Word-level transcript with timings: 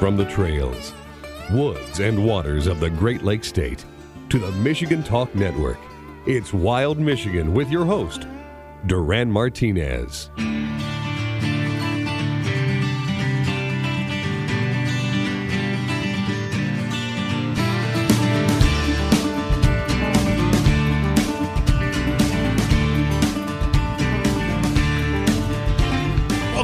From 0.00 0.16
the 0.16 0.24
trails, 0.24 0.94
woods, 1.52 2.00
and 2.00 2.24
waters 2.24 2.66
of 2.66 2.80
the 2.80 2.88
Great 2.88 3.20
Lakes 3.22 3.48
State 3.48 3.84
to 4.30 4.38
the 4.38 4.50
Michigan 4.52 5.02
Talk 5.02 5.34
Network, 5.34 5.76
it's 6.26 6.54
Wild 6.54 6.98
Michigan 6.98 7.52
with 7.52 7.68
your 7.68 7.84
host, 7.84 8.26
Duran 8.86 9.30
Martinez. 9.30 10.30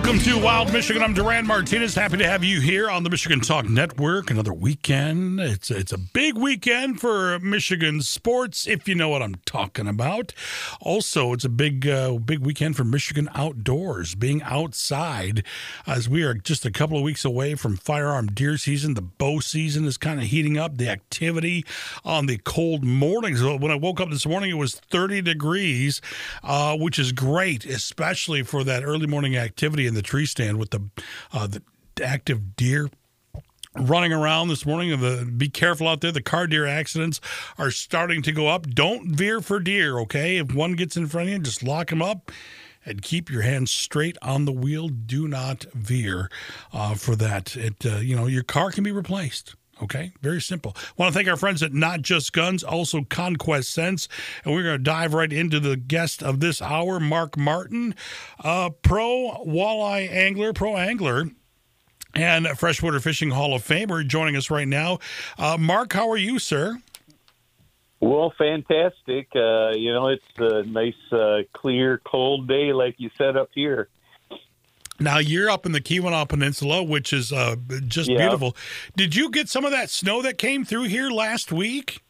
Welcome 0.06 0.22
to 0.22 0.38
Wild 0.38 0.72
Michigan. 0.72 1.02
I'm 1.02 1.14
Duran 1.14 1.48
Martinez. 1.48 1.96
Happy 1.96 2.16
to 2.18 2.28
have 2.28 2.44
you 2.44 2.60
here 2.60 2.88
on 2.88 3.02
the 3.02 3.10
Michigan 3.10 3.40
Talk 3.40 3.68
Network. 3.68 4.30
Another 4.30 4.52
weekend. 4.52 5.40
It's 5.40 5.68
it's 5.68 5.90
a 5.90 5.98
big 5.98 6.38
weekend 6.38 7.00
for 7.00 7.40
Michigan 7.40 8.00
sports, 8.02 8.68
if 8.68 8.86
you 8.86 8.94
know 8.94 9.08
what 9.08 9.20
I'm 9.20 9.34
talking 9.46 9.88
about. 9.88 10.32
Also, 10.80 11.32
it's 11.32 11.44
a 11.44 11.48
big 11.48 11.88
uh, 11.88 12.18
big 12.18 12.38
weekend 12.38 12.76
for 12.76 12.84
Michigan 12.84 13.28
outdoors, 13.34 14.14
being 14.14 14.42
outside, 14.44 15.44
as 15.88 16.08
we 16.08 16.22
are 16.22 16.34
just 16.34 16.64
a 16.64 16.70
couple 16.70 16.96
of 16.96 17.02
weeks 17.02 17.24
away 17.24 17.56
from 17.56 17.76
firearm 17.76 18.28
deer 18.28 18.56
season. 18.58 18.94
The 18.94 19.02
bow 19.02 19.40
season 19.40 19.86
is 19.86 19.96
kind 19.98 20.20
of 20.20 20.26
heating 20.26 20.56
up. 20.56 20.76
The 20.76 20.88
activity 20.88 21.64
on 22.04 22.26
the 22.26 22.38
cold 22.38 22.84
mornings. 22.84 23.42
When 23.42 23.72
I 23.72 23.74
woke 23.74 24.00
up 24.00 24.10
this 24.10 24.24
morning, 24.24 24.50
it 24.50 24.54
was 24.54 24.76
30 24.76 25.22
degrees, 25.22 26.00
uh, 26.44 26.76
which 26.76 26.96
is 26.96 27.10
great, 27.10 27.64
especially 27.64 28.44
for 28.44 28.62
that 28.62 28.84
early 28.84 29.08
morning 29.08 29.36
activity 29.36 29.88
in 29.88 29.95
the 29.96 30.02
tree 30.02 30.26
stand 30.26 30.58
with 30.58 30.70
the 30.70 30.88
uh, 31.32 31.46
the 31.46 31.62
active 32.02 32.54
deer 32.56 32.90
running 33.74 34.12
around 34.12 34.48
this 34.48 34.64
morning. 34.64 34.98
The, 35.00 35.30
be 35.36 35.48
careful 35.48 35.88
out 35.88 36.00
there. 36.00 36.12
The 36.12 36.22
car 36.22 36.46
deer 36.46 36.66
accidents 36.66 37.20
are 37.58 37.70
starting 37.70 38.22
to 38.22 38.32
go 38.32 38.48
up. 38.48 38.66
Don't 38.68 39.10
veer 39.10 39.40
for 39.40 39.60
deer, 39.60 39.98
okay? 40.00 40.38
If 40.38 40.54
one 40.54 40.72
gets 40.72 40.96
in 40.96 41.06
front 41.06 41.28
of 41.28 41.32
you, 41.32 41.38
just 41.40 41.62
lock 41.62 41.90
them 41.90 42.02
up 42.02 42.30
and 42.84 43.02
keep 43.02 43.30
your 43.30 43.42
hands 43.42 43.70
straight 43.70 44.16
on 44.22 44.44
the 44.44 44.52
wheel. 44.52 44.88
Do 44.88 45.26
not 45.26 45.66
veer 45.74 46.30
uh, 46.72 46.94
for 46.94 47.16
that. 47.16 47.56
It 47.56 47.84
uh, 47.84 47.96
you 47.96 48.16
know 48.16 48.26
your 48.26 48.44
car 48.44 48.70
can 48.70 48.84
be 48.84 48.92
replaced. 48.92 49.56
Okay, 49.82 50.12
very 50.22 50.40
simple. 50.40 50.74
Want 50.96 51.12
to 51.12 51.16
thank 51.16 51.28
our 51.28 51.36
friends 51.36 51.62
at 51.62 51.74
Not 51.74 52.00
Just 52.00 52.32
Guns, 52.32 52.64
also 52.64 53.02
Conquest 53.02 53.70
Scents, 53.70 54.08
and 54.42 54.54
we're 54.54 54.62
going 54.62 54.78
to 54.78 54.82
dive 54.82 55.12
right 55.12 55.30
into 55.30 55.60
the 55.60 55.76
guest 55.76 56.22
of 56.22 56.40
this 56.40 56.62
hour, 56.62 56.98
Mark 56.98 57.36
Martin, 57.36 57.94
uh, 58.42 58.70
pro 58.70 59.44
walleye 59.46 60.10
angler, 60.10 60.52
pro 60.54 60.76
angler. 60.76 61.26
And 62.14 62.46
Freshwater 62.58 62.98
Fishing 63.00 63.30
Hall 63.30 63.54
of 63.54 63.62
Famer 63.62 64.06
joining 64.06 64.36
us 64.36 64.50
right 64.50 64.66
now. 64.66 65.00
Uh, 65.38 65.58
Mark, 65.58 65.92
how 65.92 66.08
are 66.10 66.16
you, 66.16 66.38
sir? 66.38 66.78
Well, 68.00 68.32
fantastic. 68.38 69.28
Uh, 69.34 69.72
you 69.72 69.92
know, 69.92 70.08
it's 70.08 70.24
a 70.38 70.62
nice, 70.62 70.94
uh, 71.12 71.42
clear, 71.52 72.00
cold 72.06 72.48
day, 72.48 72.72
like 72.72 72.94
you 72.96 73.10
said 73.18 73.36
up 73.36 73.50
here. 73.52 73.88
Now 74.98 75.18
you're 75.18 75.50
up 75.50 75.66
in 75.66 75.72
the 75.72 75.80
Keweenaw 75.80 76.28
Peninsula, 76.28 76.82
which 76.82 77.12
is 77.12 77.32
uh, 77.32 77.56
just 77.86 78.08
Yeah. 78.10 78.18
beautiful. 78.18 78.56
Did 78.96 79.14
you 79.14 79.30
get 79.30 79.48
some 79.48 79.64
of 79.64 79.70
that 79.72 79.90
snow 79.90 80.22
that 80.22 80.38
came 80.38 80.64
through 80.64 80.84
here 80.84 81.10
last 81.10 81.52
week? 81.52 82.02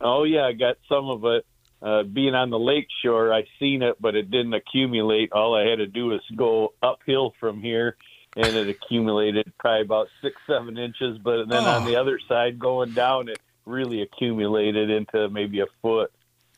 Oh 0.00 0.24
yeah, 0.24 0.46
I 0.46 0.52
got 0.52 0.76
some 0.88 1.08
of 1.08 1.24
it. 1.24 1.46
Uh, 1.82 2.02
being 2.02 2.34
on 2.34 2.50
the 2.50 2.58
lake 2.58 2.88
shore, 3.02 3.32
I 3.32 3.44
seen 3.58 3.82
it, 3.82 3.96
but 4.00 4.14
it 4.14 4.30
didn't 4.30 4.52
accumulate. 4.54 5.32
All 5.32 5.54
I 5.54 5.62
had 5.66 5.76
to 5.78 5.86
do 5.86 6.06
was 6.08 6.20
go 6.36 6.74
uphill 6.82 7.32
from 7.40 7.62
here, 7.62 7.96
and 8.36 8.46
it 8.54 8.68
accumulated 8.68 9.50
probably 9.58 9.82
about 9.82 10.08
six, 10.20 10.36
seven 10.46 10.76
inches. 10.76 11.16
But 11.18 11.48
then 11.48 11.64
on 11.64 11.82
Oh. 11.82 11.86
the 11.86 11.96
other 11.96 12.18
side, 12.28 12.58
going 12.58 12.92
down, 12.92 13.28
it 13.30 13.38
really 13.64 14.02
accumulated 14.02 14.90
into 14.90 15.28
maybe 15.30 15.60
a 15.60 15.66
foot. 15.80 16.10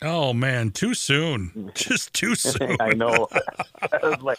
Oh 0.02 0.32
man, 0.32 0.72
too 0.72 0.94
soon. 0.94 1.70
Just 1.74 2.12
too 2.14 2.34
soon. 2.34 2.76
I 2.80 2.92
know. 2.94 3.28
I 3.92 4.08
was 4.08 4.22
like, 4.22 4.38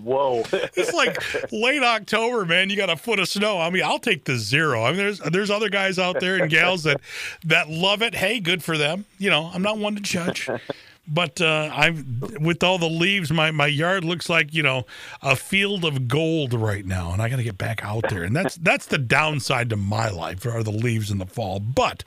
whoa. 0.00 0.42
It's 0.52 0.92
like 0.92 1.52
late 1.52 1.82
October, 1.82 2.44
man. 2.44 2.70
You 2.70 2.76
got 2.76 2.90
a 2.90 2.96
foot 2.96 3.18
of 3.18 3.28
snow. 3.28 3.60
I 3.60 3.70
mean, 3.70 3.82
I'll 3.82 3.98
take 3.98 4.24
the 4.24 4.36
zero. 4.36 4.84
I 4.84 4.88
mean, 4.88 4.98
there's 4.98 5.18
there's 5.18 5.50
other 5.50 5.68
guys 5.68 5.98
out 5.98 6.20
there 6.20 6.36
and 6.36 6.50
gals 6.50 6.84
that 6.84 7.00
that 7.44 7.68
love 7.68 8.02
it. 8.02 8.14
Hey, 8.14 8.40
good 8.40 8.62
for 8.62 8.76
them. 8.78 9.04
You 9.18 9.30
know, 9.30 9.50
I'm 9.52 9.62
not 9.62 9.78
one 9.78 9.94
to 9.94 10.00
judge. 10.00 10.48
But 11.06 11.40
uh, 11.40 11.68
I'm 11.72 12.22
with 12.40 12.62
all 12.62 12.78
the 12.78 12.88
leaves, 12.88 13.32
my, 13.32 13.50
my 13.50 13.66
yard 13.66 14.04
looks 14.04 14.28
like 14.28 14.54
you 14.54 14.62
know 14.62 14.86
a 15.20 15.34
field 15.34 15.84
of 15.84 16.06
gold 16.06 16.54
right 16.54 16.86
now, 16.86 17.12
and 17.12 17.20
I 17.20 17.28
got 17.28 17.36
to 17.36 17.42
get 17.42 17.58
back 17.58 17.84
out 17.84 18.08
there. 18.08 18.22
And 18.22 18.36
that's 18.36 18.56
that's 18.56 18.86
the 18.86 18.98
downside 18.98 19.70
to 19.70 19.76
my 19.76 20.08
life 20.10 20.46
are 20.46 20.62
the 20.62 20.70
leaves 20.70 21.10
in 21.10 21.18
the 21.18 21.26
fall. 21.26 21.58
But 21.58 22.04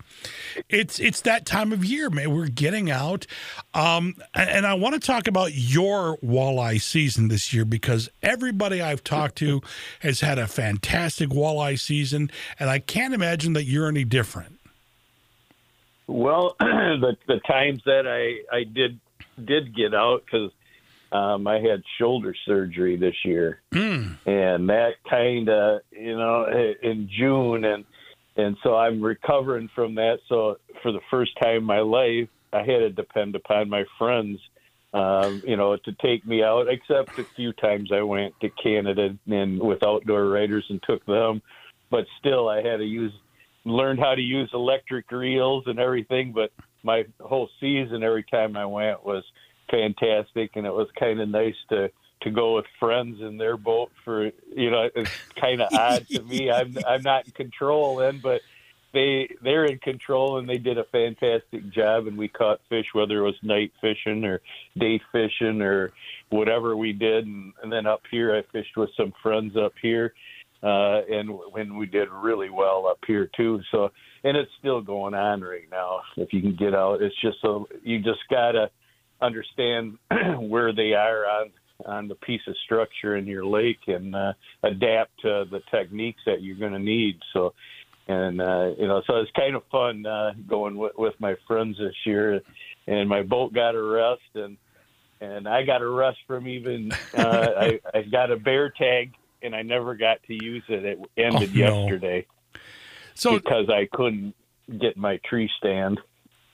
it's 0.69 1.00
it's 1.00 1.22
that 1.22 1.45
time 1.45 1.73
of 1.73 1.84
year, 1.84 2.09
man. 2.09 2.34
We're 2.34 2.47
getting 2.47 2.89
out, 2.89 3.28
um, 3.73 4.16
and, 4.34 4.66
I 4.66 4.73
want 4.73 4.94
to 4.95 5.00
talk 5.05 5.28
about 5.28 5.51
your 5.53 6.17
walleye 6.17 6.81
season 6.81 7.28
this 7.28 7.53
year 7.53 7.66
because 7.66 8.09
everybody 8.23 8.81
I've 8.81 9.03
talked 9.03 9.35
to 9.38 9.61
has 10.00 10.22
had 10.22 10.39
a 10.39 10.47
fantastic 10.47 11.29
walleye 11.29 11.79
season, 11.79 12.31
and 12.59 12.69
I 12.69 12.79
can't 12.79 13.13
imagine 13.13 13.53
that 13.53 13.66
you're 13.66 13.88
any 13.88 14.05
different. 14.05 14.54
Well, 16.07 16.55
the 16.59 17.17
the 17.27 17.39
times 17.47 17.81
that 17.85 18.05
I 18.07 18.55
I 18.55 18.63
did 18.63 18.99
did 19.43 19.75
get 19.75 19.93
out 19.93 20.23
because 20.25 20.51
um, 21.11 21.47
I 21.47 21.59
had 21.59 21.83
shoulder 21.99 22.35
surgery 22.45 22.97
this 22.97 23.16
year, 23.23 23.61
Mm. 23.71 24.17
and 24.25 24.69
that 24.69 24.95
kind 25.09 25.49
of 25.49 25.81
you 25.91 26.17
know 26.17 26.45
in 26.81 27.09
June, 27.09 27.63
and 27.66 27.85
and 28.35 28.57
so 28.63 28.75
I'm 28.75 29.01
recovering 29.01 29.69
from 29.73 29.95
that. 29.95 30.19
So 30.27 30.57
for 30.83 30.91
the 30.91 31.01
first 31.09 31.31
time 31.41 31.57
in 31.57 31.63
my 31.63 31.79
life, 31.79 32.29
I 32.53 32.59
had 32.59 32.79
to 32.79 32.89
depend 32.89 33.35
upon 33.35 33.69
my 33.69 33.85
friends, 33.97 34.39
um, 34.93 35.41
you 35.45 35.55
know, 35.57 35.75
to 35.77 35.91
take 36.01 36.25
me 36.25 36.43
out. 36.43 36.67
Except 36.69 37.17
a 37.17 37.23
few 37.35 37.53
times 37.53 37.91
I 37.91 38.01
went 38.01 38.39
to 38.41 38.49
Canada 38.49 39.16
and 39.27 39.59
with 39.59 39.83
outdoor 39.83 40.27
writers 40.27 40.66
and 40.69 40.81
took 40.83 41.05
them, 41.05 41.41
but 41.89 42.05
still 42.19 42.47
I 42.49 42.57
had 42.57 42.77
to 42.77 42.85
use 42.85 43.13
learned 43.65 43.99
how 43.99 44.15
to 44.15 44.21
use 44.21 44.49
electric 44.53 45.11
reels 45.11 45.63
and 45.67 45.79
everything. 45.79 46.31
But 46.31 46.51
my 46.83 47.05
whole 47.19 47.49
season, 47.59 48.03
every 48.03 48.23
time 48.23 48.55
I 48.55 48.65
went, 48.65 49.05
was 49.05 49.23
fantastic, 49.69 50.51
and 50.55 50.65
it 50.65 50.73
was 50.73 50.87
kind 50.97 51.19
of 51.19 51.29
nice 51.29 51.55
to 51.69 51.91
to 52.21 52.31
go 52.31 52.55
with 52.55 52.65
friends 52.79 53.21
in 53.21 53.37
their 53.37 53.57
boat 53.57 53.91
for 54.03 54.31
you 54.55 54.71
know 54.71 54.89
it's 54.95 55.11
kind 55.39 55.61
of 55.61 55.73
odd 55.73 56.07
to 56.09 56.21
me. 56.23 56.51
I'm 56.51 56.77
I'm 56.87 57.01
not 57.01 57.25
in 57.25 57.31
control 57.31 57.97
then, 57.97 58.19
but 58.21 58.41
they 58.95 59.27
they're 59.43 59.65
in 59.65 59.77
control 59.79 60.39
and 60.39 60.47
they 60.49 60.57
did 60.57 60.77
a 60.77 60.85
fantastic 60.85 61.69
job 61.69 62.07
and 62.07 62.17
we 62.17 62.29
caught 62.29 62.61
fish 62.69 62.87
whether 62.93 63.19
it 63.19 63.23
was 63.23 63.35
night 63.43 63.73
fishing 63.81 64.23
or 64.23 64.41
day 64.77 64.99
fishing 65.11 65.61
or 65.61 65.91
whatever 66.29 66.77
we 66.77 66.93
did 66.93 67.27
and, 67.27 67.51
and 67.61 67.71
then 67.71 67.85
up 67.85 68.01
here 68.09 68.33
I 68.33 68.41
fished 68.53 68.77
with 68.77 68.89
some 68.95 69.13
friends 69.21 69.57
up 69.57 69.73
here 69.81 70.13
uh 70.65 71.01
and 71.09 71.29
when 71.51 71.77
we 71.77 71.85
did 71.85 72.09
really 72.09 72.49
well 72.49 72.87
up 72.87 72.99
here 73.05 73.29
too. 73.37 73.61
So 73.71 73.91
and 74.23 74.35
it's 74.35 74.51
still 74.59 74.81
going 74.81 75.13
on 75.13 75.41
right 75.41 75.69
now. 75.69 76.01
If 76.17 76.33
you 76.33 76.41
can 76.41 76.55
get 76.55 76.73
out 76.73 77.01
it's 77.01 77.15
just 77.21 77.37
so 77.41 77.67
you 77.83 77.99
just 77.99 78.21
gotta 78.29 78.69
understand 79.21 79.97
where 80.39 80.73
they 80.73 80.93
are 80.93 81.25
on 81.25 81.51
on 81.85 82.07
the 82.07 82.15
piece 82.15 82.41
of 82.47 82.55
structure 82.63 83.17
in 83.17 83.27
your 83.27 83.45
lake 83.45 83.79
and 83.87 84.15
uh, 84.15 84.33
adapt 84.63 85.11
to 85.21 85.43
the 85.51 85.61
techniques 85.71 86.21
that 86.25 86.41
you're 86.41 86.55
going 86.55 86.71
to 86.71 86.79
need. 86.79 87.19
So 87.33 87.53
and 88.07 88.39
uh, 88.39 88.71
you 88.77 88.87
know, 88.87 89.01
so 89.07 89.17
it's 89.17 89.31
kind 89.31 89.55
of 89.55 89.63
fun 89.71 90.05
uh, 90.05 90.33
going 90.47 90.78
with, 90.78 90.93
with 90.97 91.16
my 91.19 91.35
friends 91.47 91.78
this 91.78 91.95
year. 92.05 92.41
And 92.87 93.09
my 93.09 93.23
boat 93.23 93.53
got 93.53 93.73
a 93.73 93.81
rest, 93.81 94.22
and 94.35 94.57
and 95.19 95.47
I 95.47 95.63
got 95.63 95.81
a 95.81 95.87
rest 95.87 96.19
from 96.28 96.47
even 96.47 96.91
uh, 97.17 97.47
I, 97.57 97.79
I 97.93 98.03
got 98.03 98.31
a 98.31 98.37
bear 98.37 98.69
tag, 98.69 99.13
and 99.45 99.55
I 99.55 99.61
never 99.61 99.95
got 99.95 100.21
to 100.23 100.33
use 100.33 100.63
it. 100.67 100.83
It 100.85 100.99
ended 101.17 101.51
Oh, 101.55 101.59
no. 101.59 101.79
yesterday 101.81 102.25
So 103.13 103.37
because 103.39 103.69
I 103.69 103.87
couldn't 103.93 104.35
get 104.79 104.97
my 104.97 105.17
tree 105.25 105.49
stand. 105.57 105.99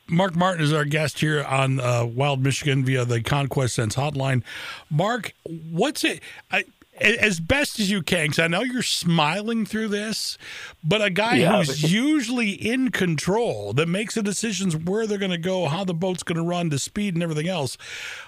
Mark 0.07 0.35
Martin 0.35 0.63
is 0.63 0.73
our 0.73 0.83
guest 0.85 1.19
here 1.19 1.41
on 1.43 1.79
uh, 1.79 2.05
Wild 2.05 2.43
Michigan 2.43 2.83
via 2.83 3.05
the 3.05 3.21
Conquest 3.21 3.75
Scents 3.75 3.95
hotline. 3.95 4.43
Mark, 4.89 5.31
what's 5.71 6.03
it? 6.03 6.19
I, 6.51 6.65
as 6.99 7.39
best 7.39 7.79
as 7.79 7.89
you 7.89 8.01
can, 8.03 8.25
because 8.25 8.39
I 8.39 8.47
know 8.47 8.61
you're 8.61 8.83
smiling 8.83 9.65
through 9.65 9.87
this, 9.87 10.37
but 10.83 11.01
a 11.01 11.09
guy 11.09 11.35
Yeah. 11.37 11.55
who's 11.63 11.91
usually 11.91 12.49
in 12.51 12.91
control 12.91 13.71
that 13.73 13.87
makes 13.87 14.15
the 14.15 14.21
decisions 14.21 14.75
where 14.75 15.07
they're 15.07 15.17
going 15.17 15.31
to 15.31 15.37
go, 15.37 15.67
how 15.67 15.85
the 15.85 15.93
boat's 15.93 16.21
going 16.23 16.35
to 16.35 16.43
run, 16.43 16.69
the 16.69 16.77
speed, 16.77 17.13
and 17.13 17.23
everything 17.23 17.47
else. 17.47 17.77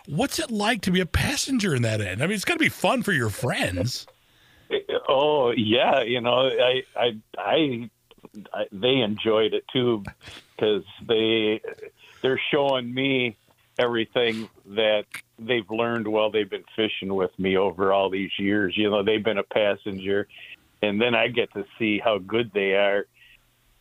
What's 0.07 0.39
it 0.39 0.49
like 0.49 0.81
to 0.83 0.91
be 0.91 1.01
a 1.01 1.05
passenger 1.05 1.75
in 1.75 1.81
that 1.81 1.99
end? 1.99 2.23
I 2.23 2.27
mean, 2.27 2.35
it's 2.35 2.45
got 2.45 2.53
to 2.53 2.59
be 2.59 2.69
fun 2.69 3.03
for 3.03 3.11
your 3.11 3.29
friends. 3.29 4.07
Oh 5.15 5.51
yeah, 5.51 6.01
you 6.01 6.21
know, 6.21 6.49
I 6.49 6.83
I 6.95 7.17
I, 7.37 7.89
I 8.51 8.65
they 8.71 8.95
enjoyed 8.97 9.53
it 9.53 9.63
too 9.71 10.03
because 10.55 10.83
they 11.07 11.61
they're 12.23 12.41
showing 12.49 12.91
me 12.91 13.37
everything 13.77 14.49
that 14.65 15.05
they've 15.37 15.69
learned 15.69 16.07
while 16.07 16.31
they've 16.31 16.49
been 16.49 16.63
fishing 16.75 17.13
with 17.13 17.37
me 17.37 17.57
over 17.57 17.93
all 17.93 18.09
these 18.09 18.31
years. 18.39 18.75
You 18.75 18.89
know, 18.89 19.03
they've 19.03 19.23
been 19.23 19.37
a 19.37 19.43
passenger, 19.43 20.27
and 20.81 20.99
then 20.99 21.13
I 21.13 21.27
get 21.27 21.53
to 21.53 21.63
see 21.77 21.99
how 21.99 22.17
good 22.17 22.51
they 22.51 22.73
are 22.73 23.05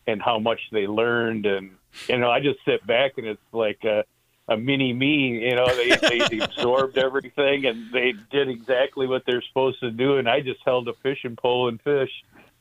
and 0.06 0.20
how 0.20 0.38
much 0.38 0.60
they 0.70 0.86
learned, 0.86 1.46
and 1.46 1.70
you 2.08 2.18
know, 2.18 2.30
I 2.30 2.40
just 2.40 2.58
sit 2.66 2.86
back 2.86 3.12
and 3.16 3.26
it's 3.26 3.40
like 3.52 3.84
a, 3.84 4.04
a 4.48 4.56
mini 4.56 4.92
me. 4.92 5.44
You 5.48 5.56
know, 5.56 5.66
they 5.66 5.96
they 5.96 6.38
absorbed 6.44 6.98
everything 6.98 7.66
and 7.66 7.92
they 7.92 8.14
did 8.30 8.48
exactly 8.48 9.06
what 9.06 9.24
they're 9.26 9.42
supposed 9.48 9.80
to 9.80 9.90
do, 9.90 10.18
and 10.18 10.28
I 10.28 10.40
just 10.40 10.60
held 10.64 10.88
a 10.88 10.94
fishing 11.02 11.36
pole 11.36 11.68
and 11.68 11.80
fish, 11.80 12.10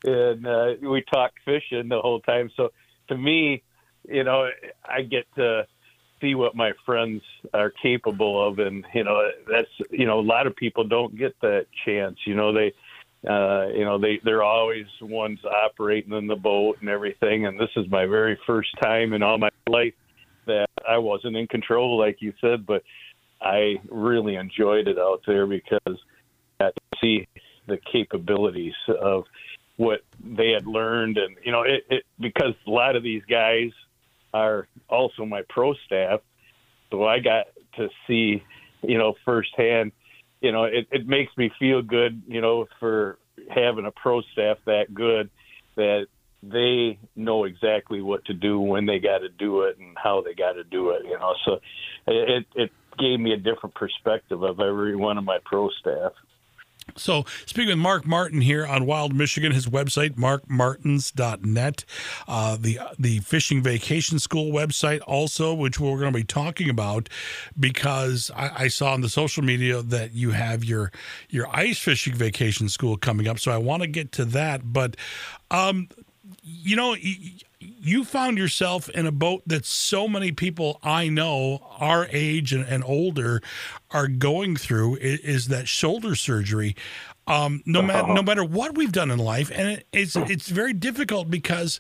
and 0.04 0.46
uh, 0.46 0.74
we 0.82 1.04
talked 1.12 1.40
fishing 1.46 1.90
the 1.90 2.02
whole 2.02 2.22
time. 2.22 2.50
So 2.56 2.72
to 3.10 3.18
me, 3.18 3.64
you 4.08 4.24
know, 4.24 4.50
I 4.86 5.02
get 5.02 5.26
to 5.36 5.68
see 6.22 6.36
what 6.36 6.56
my 6.56 6.72
friends 6.86 7.24
are 7.54 7.72
capable 7.72 8.48
of 8.48 8.60
and 8.60 8.86
you 8.94 9.04
know 9.04 9.30
that's 9.50 9.72
you 9.90 10.06
know 10.06 10.20
a 10.20 10.22
lot 10.22 10.46
of 10.46 10.56
people 10.56 10.84
don't 10.84 11.18
get 11.18 11.36
that 11.42 11.66
chance 11.84 12.18
you 12.26 12.36
know 12.36 12.54
they 12.54 12.72
uh 13.28 13.66
you 13.74 13.84
know 13.84 13.98
they 13.98 14.22
they're 14.24 14.44
always 14.44 14.86
ones 15.02 15.40
operating 15.44 16.14
in 16.14 16.28
the 16.28 16.36
boat 16.36 16.78
and 16.80 16.90
everything 16.90 17.48
and 17.48 17.60
this 17.60 17.72
is 17.76 17.90
my 17.90 18.06
very 18.06 18.38
first 18.46 18.70
time 18.82 19.14
in 19.14 19.24
all 19.24 19.40
my 19.40 19.50
life 19.68 19.94
that 20.46 20.68
I 20.88 20.98
wasn't 20.98 21.36
in 21.36 21.48
control 21.48 21.98
like 21.98 22.22
you 22.22 22.34
said 22.42 22.66
but 22.66 22.84
I 23.42 23.76
really 23.90 24.36
enjoyed 24.36 24.88
it 24.88 25.00
out 25.00 25.22
there 25.26 25.48
because 25.48 25.98
I 26.60 26.72
see 27.02 27.28
the 27.68 27.78
capabilities 27.92 28.76
of 29.02 29.26
what 29.78 30.02
they 30.24 30.52
had 30.52 30.68
learned 30.68 31.18
and 31.18 31.38
you 31.44 31.52
know 31.52 31.64
it, 31.64 31.86
it 31.90 32.04
because 32.20 32.54
a 32.68 32.70
lot 32.70 32.96
of 32.96 33.04
these 33.04 33.24
guys 33.30 33.72
are 34.34 34.68
also 34.90 35.26
my 35.26 35.42
pro 35.50 35.74
staff. 35.86 36.22
So 36.90 37.06
I 37.06 37.20
got 37.20 37.48
to 37.78 37.90
see, 38.08 38.44
you 38.82 38.98
know, 38.98 39.16
firsthand, 39.26 39.92
you 40.42 40.52
know, 40.52 40.66
it, 40.66 40.88
it 40.92 41.08
makes 41.08 41.36
me 41.38 41.52
feel 41.60 41.82
good, 41.82 42.22
you 42.28 42.42
know, 42.42 42.68
for 42.80 43.18
having 43.50 43.86
a 43.86 43.92
pro 43.92 44.22
staff 44.34 44.58
that 44.66 44.94
good 44.94 45.30
that 45.76 46.08
they 46.44 46.98
know 47.16 47.44
exactly 47.44 48.02
what 48.02 48.26
to 48.26 48.34
do 48.34 48.60
when 48.60 48.86
they 48.86 49.00
got 49.00 49.20
to 49.20 49.30
do 49.30 49.62
it 49.62 49.78
and 49.78 49.96
how 49.98 50.22
they 50.22 50.34
got 50.34 50.54
to 50.54 50.64
do 50.64 50.92
it, 50.92 51.04
you 51.06 51.18
know. 51.18 51.36
So 51.46 51.60
it, 52.08 52.46
it 52.56 52.72
gave 52.98 53.20
me 53.20 53.34
a 53.34 53.38
different 53.38 53.76
perspective 53.76 54.44
of 54.44 54.60
every 54.60 54.96
one 54.96 55.18
of 55.18 55.24
my 55.24 55.40
pro 55.46 55.70
staff. 55.80 56.14
So, 56.98 57.26
speaking 57.46 57.70
with 57.70 57.78
Mark 57.78 58.06
Martin 58.06 58.42
here 58.42 58.66
on 58.66 58.86
Wild 58.86 59.14
Michigan, 59.14 59.52
his 59.52 59.68
website, 59.68 60.16
markmartins.net, 60.16 61.86
uh, 62.28 62.58
the 62.60 62.80
the 63.00 63.20
Fishing 63.20 63.62
Vacation 63.62 64.20
School 64.20 64.52
website, 64.52 65.00
also, 65.08 65.54
which 65.54 65.80
we're 65.80 66.00
going 66.00 66.12
to 66.12 66.20
be 66.20 66.24
talking 66.24 66.70
about 66.70 67.08
because 67.58 68.32
I, 68.36 68.64
I, 68.64 68.68
saw 68.68 68.94
on 68.94 69.02
the 69.02 69.10
social 69.10 69.44
media 69.44 69.82
that 69.82 70.14
you 70.14 70.32
have 70.32 70.64
your 70.64 70.92
your 71.30 71.48
ice 71.56 71.80
fishing 71.80 72.14
vacation 72.14 72.68
school 72.68 72.98
coming 72.98 73.28
up. 73.28 73.40
So, 73.40 73.52
I 73.52 73.58
want 73.58 73.84
to 73.84 73.88
get 73.88 74.12
to 74.14 74.26
that. 74.26 74.74
But, 74.74 74.98
um, 75.50 75.88
you 76.44 76.76
know, 76.76 76.96
you 77.60 78.04
found 78.04 78.38
yourself 78.38 78.90
in 78.90 79.06
a 79.06 79.12
boat 79.12 79.44
that 79.46 79.66
so 79.66 80.08
many 80.08 80.32
people 80.32 80.80
I 80.84 81.10
know, 81.10 81.68
our 81.80 82.08
age 82.12 82.54
and, 82.54 82.66
and 82.66 82.84
older, 82.84 83.42
are 83.92 84.08
going 84.08 84.56
through 84.56 84.96
is, 84.98 85.20
is 85.20 85.48
that 85.50 85.68
shoulder 85.68 86.16
surgery. 86.16 86.76
Um, 87.28 87.62
no 87.66 87.82
matter 87.82 88.08
no 88.08 88.24
matter 88.24 88.44
what 88.44 88.76
we've 88.76 88.92
done 88.92 89.12
in 89.12 89.20
life, 89.20 89.52
and 89.54 89.70
it, 89.70 89.88
it's 89.94 90.16
it's 90.16 90.50
very 90.50 90.74
difficult 90.74 91.30
because 91.30 91.80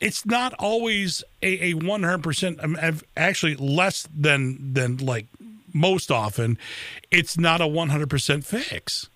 it's 0.00 0.26
not 0.26 0.52
always 0.58 1.24
a 1.42 1.72
one 1.74 2.02
hundred 2.02 2.22
percent. 2.22 2.62
Um, 2.62 2.76
actually, 3.16 3.56
less 3.56 4.06
than 4.14 4.74
than 4.74 4.98
like 4.98 5.26
most 5.72 6.10
often, 6.10 6.58
it's 7.10 7.38
not 7.38 7.62
a 7.62 7.66
one 7.66 7.88
hundred 7.88 8.10
percent 8.10 8.44
fix. 8.44 9.08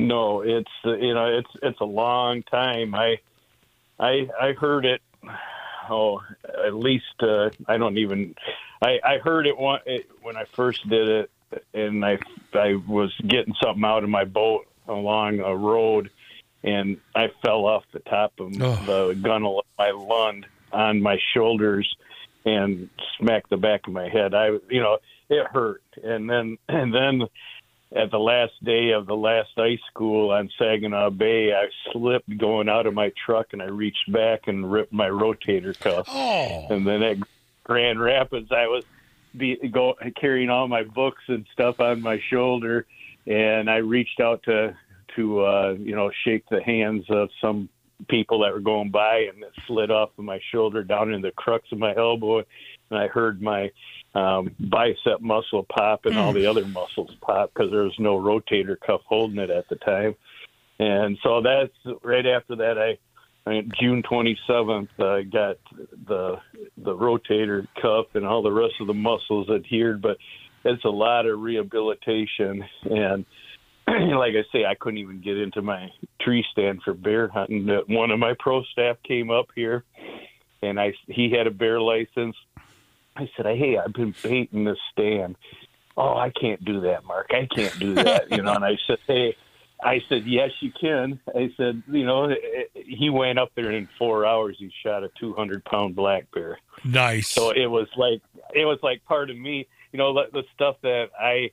No, 0.00 0.40
it's 0.40 0.70
you 0.84 1.14
know 1.14 1.26
it's 1.26 1.50
it's 1.62 1.80
a 1.80 1.84
long 1.84 2.42
time. 2.44 2.94
I 2.94 3.18
I 3.98 4.28
I 4.40 4.52
heard 4.52 4.86
it. 4.86 5.02
Oh, 5.90 6.22
at 6.64 6.74
least 6.74 7.04
uh, 7.20 7.50
I 7.66 7.76
don't 7.76 7.98
even. 7.98 8.34
I 8.82 8.98
I 9.04 9.18
heard 9.18 9.46
it, 9.46 9.58
one, 9.58 9.80
it 9.84 10.08
when 10.22 10.36
I 10.36 10.44
first 10.54 10.88
did 10.88 11.08
it, 11.08 11.30
and 11.74 12.04
I 12.04 12.18
I 12.54 12.76
was 12.88 13.14
getting 13.26 13.54
something 13.62 13.84
out 13.84 14.02
of 14.02 14.08
my 14.08 14.24
boat 14.24 14.66
along 14.88 15.40
a 15.40 15.54
road, 15.54 16.10
and 16.62 16.98
I 17.14 17.28
fell 17.42 17.66
off 17.66 17.84
the 17.92 18.00
top 18.00 18.32
of 18.40 18.54
oh. 18.60 18.76
the 18.86 19.14
gunnel 19.14 19.60
of 19.60 19.66
my 19.78 19.90
lund 19.90 20.46
on 20.72 21.02
my 21.02 21.18
shoulders 21.34 21.94
and 22.46 22.88
smacked 23.18 23.50
the 23.50 23.58
back 23.58 23.86
of 23.86 23.92
my 23.92 24.08
head. 24.08 24.32
I 24.32 24.46
you 24.70 24.80
know 24.80 24.98
it 25.28 25.46
hurt, 25.52 25.82
and 26.02 26.30
then 26.30 26.56
and 26.68 26.94
then 26.94 27.28
at 27.94 28.10
the 28.10 28.18
last 28.18 28.52
day 28.64 28.90
of 28.90 29.06
the 29.06 29.16
last 29.16 29.50
ice 29.58 29.80
school 29.90 30.30
on 30.30 30.48
Saginaw 30.58 31.10
Bay, 31.10 31.52
I 31.52 31.66
slipped 31.92 32.36
going 32.38 32.68
out 32.68 32.86
of 32.86 32.94
my 32.94 33.12
truck 33.26 33.48
and 33.52 33.60
I 33.60 33.66
reached 33.66 34.12
back 34.12 34.46
and 34.46 34.70
ripped 34.70 34.92
my 34.92 35.08
rotator 35.08 35.78
cuff. 35.78 36.06
Oh. 36.08 36.66
And 36.70 36.86
then 36.86 37.02
at 37.02 37.16
Grand 37.64 38.00
Rapids, 38.00 38.52
I 38.52 38.66
was 38.66 38.84
be, 39.36 39.56
go, 39.72 39.94
carrying 40.20 40.50
all 40.50 40.68
my 40.68 40.82
books 40.82 41.22
and 41.28 41.46
stuff 41.52 41.80
on 41.80 42.00
my 42.00 42.20
shoulder, 42.30 42.86
and 43.26 43.70
I 43.70 43.76
reached 43.76 44.20
out 44.20 44.42
to 44.44 44.76
to 45.16 45.44
uh, 45.44 45.74
you 45.78 45.94
know 45.94 46.10
shake 46.24 46.48
the 46.48 46.62
hands 46.62 47.04
of 47.08 47.28
some 47.40 47.68
people 48.08 48.40
that 48.40 48.52
were 48.52 48.60
going 48.60 48.90
by, 48.90 49.28
and 49.32 49.42
it 49.42 49.52
slid 49.66 49.90
off 49.90 50.10
of 50.18 50.24
my 50.24 50.40
shoulder 50.52 50.82
down 50.82 51.12
in 51.12 51.22
the 51.22 51.30
crux 51.32 51.70
of 51.72 51.78
my 51.78 51.94
elbow, 51.94 52.38
and 52.38 52.98
I 52.98 53.08
heard 53.08 53.42
my 53.42 53.70
um, 54.14 54.54
bicep 54.58 55.20
muscle 55.20 55.64
pop 55.64 56.04
and 56.04 56.18
all 56.18 56.32
the 56.32 56.46
other 56.46 56.66
muscles 56.66 57.14
pop 57.20 57.52
because 57.52 57.70
there 57.70 57.84
was 57.84 57.98
no 57.98 58.18
rotator 58.18 58.76
cuff 58.78 59.02
holding 59.06 59.38
it 59.38 59.50
at 59.50 59.68
the 59.68 59.76
time. 59.76 60.14
And 60.78 61.18
so 61.22 61.42
that's 61.42 61.72
right 62.02 62.26
after 62.26 62.56
that. 62.56 62.78
I, 62.78 62.98
I 63.48 63.62
June 63.80 64.02
27th, 64.02 64.88
I 64.98 65.22
got 65.22 65.58
the 66.06 66.40
the 66.76 66.94
rotator 66.94 67.66
cuff 67.80 68.06
and 68.14 68.26
all 68.26 68.42
the 68.42 68.52
rest 68.52 68.74
of 68.80 68.86
the 68.86 68.94
muscles 68.94 69.48
adhered. 69.48 70.02
But 70.02 70.18
it's 70.64 70.84
a 70.84 70.90
lot 70.90 71.26
of 71.26 71.40
rehabilitation 71.40 72.64
and. 72.84 73.24
Like 73.90 74.34
I 74.36 74.44
say, 74.52 74.64
I 74.64 74.76
couldn't 74.76 74.98
even 74.98 75.20
get 75.20 75.36
into 75.36 75.62
my 75.62 75.88
tree 76.20 76.44
stand 76.52 76.82
for 76.84 76.94
bear 76.94 77.26
hunting. 77.26 77.66
One 77.88 78.12
of 78.12 78.20
my 78.20 78.34
pro 78.38 78.62
staff 78.64 78.98
came 79.02 79.30
up 79.30 79.48
here, 79.56 79.82
and 80.62 80.78
I 80.78 80.92
he 81.08 81.30
had 81.36 81.48
a 81.48 81.50
bear 81.50 81.80
license, 81.80 82.36
I 83.20 83.30
said, 83.36 83.46
"Hey, 83.46 83.76
I've 83.76 83.92
been 83.92 84.14
baiting 84.22 84.64
this 84.64 84.78
stand." 84.92 85.36
Oh, 85.96 86.16
I 86.16 86.30
can't 86.30 86.64
do 86.64 86.80
that, 86.82 87.04
Mark. 87.04 87.30
I 87.30 87.46
can't 87.54 87.78
do 87.78 87.94
that. 87.94 88.30
you 88.30 88.42
know, 88.42 88.54
and 88.54 88.64
I 88.64 88.76
said, 88.86 88.98
"Hey." 89.06 89.36
I 89.82 90.02
said, 90.08 90.26
"Yes, 90.26 90.50
you 90.60 90.72
can." 90.78 91.20
I 91.34 91.50
said, 91.56 91.82
"You 91.90 92.04
know, 92.04 92.34
he 92.74 93.08
went 93.08 93.38
up 93.38 93.50
there 93.54 93.70
in 93.70 93.88
four 93.98 94.26
hours. 94.26 94.56
He 94.58 94.70
shot 94.82 95.04
a 95.04 95.10
200 95.18 95.64
pound 95.64 95.96
black 95.96 96.30
bear. 96.32 96.58
Nice. 96.84 97.28
So 97.28 97.50
it 97.50 97.66
was 97.66 97.88
like 97.96 98.20
it 98.54 98.64
was 98.64 98.78
like 98.82 99.04
part 99.04 99.30
of 99.30 99.38
me. 99.38 99.66
You 99.92 99.98
know, 99.98 100.14
the, 100.14 100.28
the 100.32 100.44
stuff 100.54 100.76
that 100.82 101.10
I, 101.18 101.50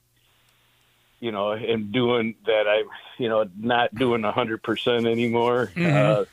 you 1.19 1.31
know, 1.31 1.53
am 1.53 1.91
doing 1.91 2.35
that 2.45 2.67
I, 2.67 2.83
you 3.17 3.29
know, 3.29 3.45
not 3.57 3.95
doing 3.95 4.23
a 4.25 4.31
hundred 4.31 4.61
percent 4.61 5.07
anymore. 5.07 5.71
Mm-hmm. 5.75 6.21
Uh, 6.21 6.25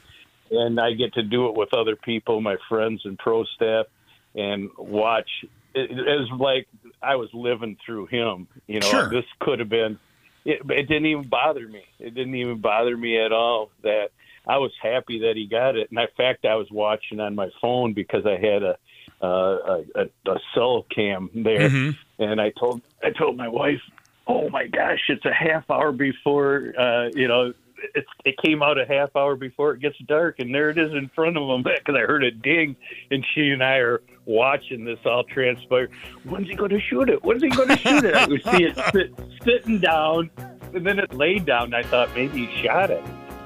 and 0.50 0.80
I 0.80 0.92
get 0.92 1.14
to 1.14 1.22
do 1.22 1.48
it 1.48 1.54
with 1.54 1.72
other 1.72 1.96
people, 1.96 2.40
my 2.40 2.56
friends 2.68 3.02
and 3.04 3.18
pro 3.18 3.44
staff 3.44 3.86
and 4.34 4.70
watch. 4.76 5.28
It, 5.74 5.90
it 5.90 6.20
was 6.20 6.30
like 6.38 6.68
I 7.02 7.16
was 7.16 7.28
living 7.32 7.76
through 7.84 8.06
him. 8.06 8.48
You 8.66 8.80
know, 8.80 8.88
sure. 8.88 9.08
this 9.08 9.24
could 9.40 9.58
have 9.60 9.68
been. 9.68 9.98
It, 10.44 10.60
it 10.70 10.88
didn't 10.88 11.06
even 11.06 11.28
bother 11.28 11.66
me. 11.66 11.84
It 11.98 12.14
didn't 12.14 12.34
even 12.34 12.60
bother 12.60 12.96
me 12.96 13.18
at 13.18 13.32
all 13.32 13.70
that 13.82 14.10
I 14.46 14.58
was 14.58 14.72
happy 14.82 15.20
that 15.20 15.36
he 15.36 15.46
got 15.46 15.76
it. 15.76 15.90
And 15.90 15.98
in 15.98 16.06
fact, 16.16 16.44
I 16.44 16.54
was 16.56 16.70
watching 16.70 17.20
on 17.20 17.34
my 17.34 17.48
phone 17.60 17.94
because 17.94 18.26
I 18.26 18.36
had 18.36 18.62
a 18.62 18.76
uh, 19.22 19.26
a, 19.26 19.84
a, 19.94 20.32
a 20.32 20.38
cell 20.54 20.84
cam 20.90 21.30
there, 21.34 21.70
mm-hmm. 21.70 22.22
and 22.22 22.40
I 22.40 22.50
told 22.50 22.82
I 23.02 23.10
told 23.10 23.36
my 23.36 23.48
wife, 23.48 23.80
"Oh 24.26 24.50
my 24.50 24.66
gosh, 24.66 25.00
it's 25.08 25.24
a 25.24 25.32
half 25.32 25.70
hour 25.70 25.92
before 25.92 26.74
uh, 26.78 27.08
you 27.14 27.28
know 27.28 27.54
it, 27.94 28.04
it 28.24 28.36
came 28.38 28.62
out 28.62 28.78
a 28.78 28.86
half 28.86 29.14
hour 29.16 29.36
before 29.36 29.72
it 29.72 29.80
gets 29.80 29.96
dark, 30.06 30.38
and 30.38 30.54
there 30.54 30.70
it 30.70 30.78
is 30.78 30.92
in 30.92 31.10
front 31.14 31.36
of 31.36 31.46
them 31.48 31.62
because 31.78 31.94
I 31.94 32.06
heard 32.06 32.24
it 32.24 32.42
ding, 32.42 32.76
and 33.10 33.24
she 33.34 33.50
and 33.50 33.62
I 33.62 33.76
are 33.76 34.02
watching 34.26 34.84
this 34.84 34.98
all 35.04 35.24
transpire. 35.24 35.88
When's 36.24 36.48
he 36.48 36.54
going 36.54 36.70
to 36.70 36.80
shoot 36.80 37.10
it? 37.10 37.22
When's 37.22 37.42
he 37.42 37.48
going 37.48 37.68
to 37.68 37.78
shoot 37.78 38.04
it? 38.04 38.14
I 38.14 38.26
would 38.26 38.42
see 38.44 38.64
it 38.64 38.76
sit, 38.92 39.18
sitting 39.42 39.80
down, 39.80 40.30
and 40.74 40.86
then 40.86 40.98
it 40.98 41.14
laid 41.14 41.46
down. 41.46 41.74
I 41.74 41.82
thought 41.82 42.14
maybe 42.14 42.46
he 42.46 42.62
shot 42.62 42.90
it, 42.90 43.04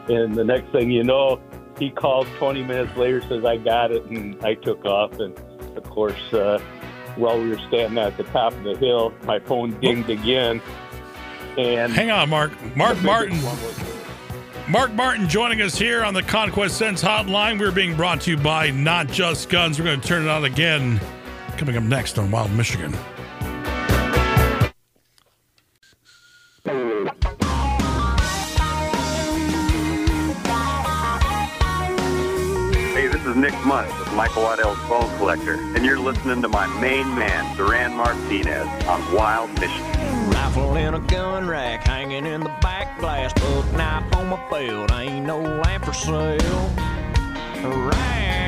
and 0.09 0.35
the 0.35 0.45
next 0.45 0.71
thing 0.73 0.91
you 0.91 1.05
know, 1.05 1.41
he 1.79 1.91
called 1.91 2.27
20 2.39 2.65
minutes 2.65 2.97
later, 2.97 3.21
says 3.23 3.45
I 3.45 3.57
got 3.57 3.91
it, 3.91 4.05
and 4.07 4.43
I 4.45 4.55
took 4.55 4.85
off, 4.85 5.19
and 5.19 5.37
of 5.77 5.85
course. 5.85 6.33
Uh, 6.33 6.61
while 7.17 7.41
we 7.41 7.49
were 7.49 7.59
standing 7.67 7.99
at 7.99 8.17
the 8.17 8.23
top 8.25 8.53
of 8.53 8.63
the 8.63 8.77
hill, 8.77 9.13
my 9.25 9.41
phone 9.41 9.79
dinged 9.81 10.09
again. 10.09 10.63
And 11.59 11.93
hang 11.93 12.11
on, 12.11 12.31
Mark. 12.31 12.53
Mark 12.77 13.03
Martin. 13.03 13.37
Mark 14.71 14.93
Martin 14.93 15.31
joining 15.31 15.63
us 15.63 15.79
here 15.79 16.05
on 16.05 16.13
the 16.13 16.23
Conquest 16.23 16.77
Scents 16.77 17.03
Hotline. 17.03 17.59
We're 17.59 17.73
being 17.73 17.97
brought 17.97 18.21
to 18.23 18.33
you 18.33 18.37
by 18.37 18.71
Not 18.71 19.09
Just 19.09 19.49
Guns. 19.49 19.79
We're 19.79 19.87
going 19.87 19.99
to 19.99 20.07
turn 20.07 20.25
it 20.25 20.29
on 20.29 20.45
again 20.45 21.01
coming 21.57 21.79
up 21.79 21.85
next 21.85 22.19
on 22.19 22.31
Wild 22.31 22.53
Michigan. 22.53 22.93
Hey, 32.93 33.09
this 33.09 33.25
is 33.25 33.37
Nick 33.37 33.55
Mundt 33.65 33.99
with 33.99 34.13
Michael 34.13 34.43
Waddell's 34.43 34.79
Bone 34.87 35.17
Collector, 35.17 35.55
and 35.55 35.83
you're 35.83 35.99
listening 35.99 36.43
to 36.43 36.49
my 36.49 36.67
main 36.79 37.07
man, 37.15 37.57
Duran 37.57 37.95
Martinez, 37.97 38.69
on 38.85 39.15
Wild 39.15 39.49
Michigan. 39.59 39.88
Rifle 40.59 40.77
in 40.77 40.95
a 40.95 41.01
gun 41.01 41.47
rack, 41.47 41.85
hanging 41.85 42.27
in 42.27 42.41
the 42.41 42.53
back 42.61 42.99
glass, 42.99 43.33
Buck 43.35 43.73
knife 43.75 44.17
on 44.17 44.29
my 44.29 44.51
belt, 44.51 44.91
ain't 44.93 45.25
no 45.25 45.39
lamp 45.39 45.85
for 45.85 45.93
sale. 45.93 46.69
Here. 47.55 48.48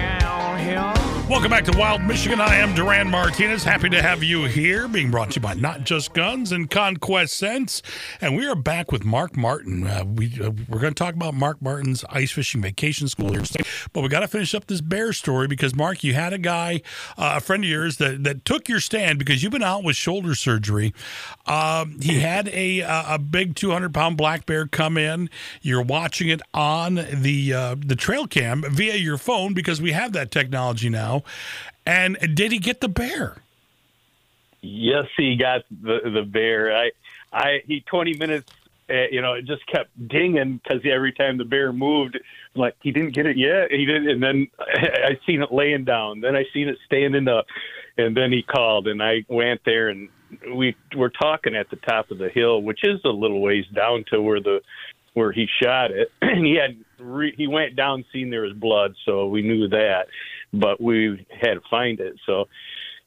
Welcome 1.31 1.51
back 1.51 1.65
to 1.67 1.79
Wild 1.79 2.03
Michigan. 2.03 2.41
I 2.41 2.57
am 2.57 2.75
Duran 2.75 3.09
Martinez. 3.09 3.63
Happy 3.63 3.89
to 3.91 4.03
have 4.03 4.25
you 4.25 4.47
here. 4.47 4.89
Being 4.89 5.13
brought 5.13 5.31
to 5.31 5.35
you 5.37 5.41
by 5.41 5.55
Not 5.55 5.85
Just 5.85 6.13
Guns 6.13 6.51
and 6.51 6.69
Conquest 6.69 7.35
Scents. 7.35 7.83
And 8.21 8.37
we 8.37 8.49
are 8.49 8.57
back 8.57 8.91
with 8.91 9.05
Mark 9.05 9.37
Martin. 9.37 9.87
Uh, 9.87 10.03
we, 10.05 10.41
uh, 10.43 10.51
we're 10.69 10.81
going 10.81 10.93
to 10.93 10.99
talk 10.99 11.15
about 11.15 11.35
Mark 11.35 11.63
Martin's 11.63 12.05
ice 12.11 12.33
fishing 12.33 12.61
vacation 12.61 13.07
school 13.07 13.31
here. 13.33 13.45
But 13.93 14.01
we 14.01 14.09
got 14.09 14.21
to 14.21 14.29
finish 14.29 14.57
up 14.57 14.67
this 14.67 14.81
bear 14.81 15.13
story 15.13 15.47
because, 15.47 15.73
Mark, 15.73 16.03
you 16.03 16.15
had 16.15 16.33
a 16.33 16.39
guy, 16.39 16.83
uh, 17.17 17.35
a 17.37 17.41
friend 17.41 17.63
of 17.63 17.71
yours, 17.71 17.99
that, 17.99 18.25
that 18.25 18.45
took 18.45 18.69
your 18.69 18.81
stand 18.81 19.21
because 19.21 19.45
you've 19.45 19.53
been 19.53 19.63
out 19.63 19.85
with 19.85 19.95
shoulder 19.95 20.35
surgery. 20.35 20.93
Um, 21.47 22.01
he 22.01 22.19
had 22.19 22.49
a, 22.49 22.81
a 22.81 23.21
big 23.21 23.55
200 23.55 23.95
pound 23.95 24.17
black 24.17 24.47
bear 24.47 24.67
come 24.67 24.99
in. 24.99 25.31
You're 25.63 25.81
watching 25.81 26.29
it 26.29 26.43
on 26.53 26.97
the, 26.97 27.55
uh, 27.55 27.77
the 27.79 27.95
trail 27.95 28.27
cam 28.27 28.65
via 28.69 28.97
your 28.97 29.17
phone 29.17 29.55
because 29.55 29.81
we 29.81 29.93
have 29.93 30.13
that 30.15 30.33
technology 30.33 30.89
now. 30.89 31.20
And 31.87 32.19
did 32.35 32.53
he 32.53 32.59
get 32.59 32.81
the 32.81 32.89
bear? 32.89 33.37
Yes, 34.63 35.07
he 35.17 35.37
got 35.37 35.63
the 35.71 36.01
the 36.13 36.23
bear. 36.23 36.77
I, 36.77 36.91
I 37.33 37.63
he 37.67 37.81
twenty 37.81 38.15
minutes. 38.15 38.53
Uh, 38.91 39.07
you 39.11 39.23
know, 39.23 39.35
it 39.35 39.45
just 39.45 39.65
kept 39.67 39.91
dinging 40.09 40.61
because 40.63 40.83
every 40.85 41.13
time 41.13 41.39
the 41.39 41.45
bear 41.45 41.73
moved, 41.73 42.19
like 42.57 42.75
he 42.83 42.91
didn't 42.91 43.15
get 43.15 43.25
it 43.25 43.37
yet. 43.37 43.71
He 43.71 43.87
didn't, 43.87 44.09
and 44.09 44.23
then 44.23 44.49
I, 44.59 44.89
I 45.05 45.21
seen 45.27 45.43
it 45.43 45.53
laying 45.53 45.85
down. 45.85 46.21
Then 46.21 46.35
I 46.35 46.45
seen 46.53 46.69
it 46.69 46.77
standing 46.87 47.29
up, 47.29 47.47
and 47.97 48.17
then 48.17 48.33
he 48.33 48.43
called, 48.43 48.89
and 48.89 49.03
I 49.03 49.25
went 49.29 49.61
there, 49.65 49.89
and 49.89 50.09
we 50.53 50.77
were 50.97 51.11
talking 51.11 51.55
at 51.55 51.71
the 51.71 51.77
top 51.77 52.11
of 52.11 52.19
the 52.19 52.29
hill, 52.29 52.63
which 52.63 52.81
is 52.83 53.01
a 53.05 53.11
little 53.11 53.41
ways 53.41 53.65
down 53.75 54.05
to 54.13 54.21
where 54.21 54.41
the 54.41 54.61
where 55.15 55.33
he 55.33 55.47
shot 55.63 55.91
it. 55.91 56.11
and 56.21 56.45
he 56.47 56.57
had 56.57 56.77
re, 56.99 57.33
he 57.37 57.47
went 57.47 57.77
down, 57.77 58.05
seen 58.13 58.31
there 58.31 58.43
was 58.43 58.53
blood, 58.53 58.95
so 59.05 59.27
we 59.29 59.43
knew 59.43 59.69
that 59.69 60.07
but 60.53 60.81
we 60.81 61.27
had 61.31 61.55
to 61.55 61.61
find 61.71 62.01
it. 62.01 62.17
So 62.27 62.49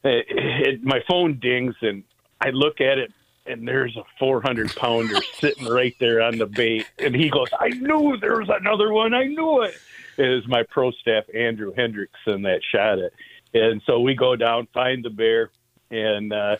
it, 0.03 0.25
it, 0.29 0.83
my 0.83 1.01
phone 1.07 1.39
dings, 1.39 1.75
and 1.81 2.03
I 2.41 2.49
look 2.49 2.81
at 2.81 2.97
it, 2.97 3.11
and 3.45 3.67
there's 3.67 3.95
a 3.97 4.03
400 4.19 4.75
pounder 4.75 5.15
sitting 5.39 5.67
right 5.67 5.95
there 5.99 6.21
on 6.21 6.37
the 6.37 6.45
bait. 6.45 6.89
And 6.99 7.15
he 7.15 7.29
goes, 7.29 7.47
I 7.59 7.69
knew 7.69 8.17
there 8.17 8.39
was 8.39 8.49
another 8.49 8.93
one. 8.93 9.13
I 9.13 9.25
knew 9.25 9.63
it. 9.63 9.75
It 10.17 10.29
is 10.29 10.47
my 10.47 10.63
pro 10.63 10.91
staff, 10.91 11.23
Andrew 11.33 11.73
Hendrickson, 11.73 12.43
that 12.43 12.61
shot 12.71 12.99
it. 12.99 13.13
And 13.53 13.81
so 13.85 13.99
we 13.99 14.15
go 14.15 14.35
down, 14.35 14.67
find 14.73 15.03
the 15.03 15.09
bear, 15.09 15.49
and, 15.91 16.31
uh, 16.31 16.57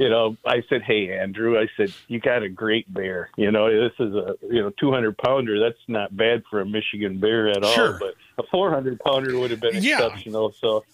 you 0.00 0.08
know, 0.08 0.34
I 0.46 0.62
said, 0.70 0.80
"Hey, 0.82 1.12
Andrew," 1.16 1.58
I 1.60 1.68
said, 1.76 1.92
"You 2.08 2.20
got 2.20 2.42
a 2.42 2.48
great 2.48 2.92
bear. 2.92 3.28
You 3.36 3.50
know, 3.52 3.70
this 3.70 3.92
is 4.00 4.14
a 4.14 4.34
you 4.42 4.62
know 4.62 4.70
200 4.80 5.16
pounder. 5.18 5.60
That's 5.60 5.78
not 5.88 6.16
bad 6.16 6.42
for 6.50 6.62
a 6.62 6.66
Michigan 6.66 7.20
bear 7.20 7.48
at 7.50 7.62
sure. 7.66 7.92
all. 7.92 7.98
But 8.00 8.14
a 8.42 8.48
400 8.50 8.98
pounder 9.00 9.38
would 9.38 9.50
have 9.50 9.60
been 9.60 9.74
Yeah. 9.82 10.06
exceptional. 10.06 10.54
So, 10.58 10.84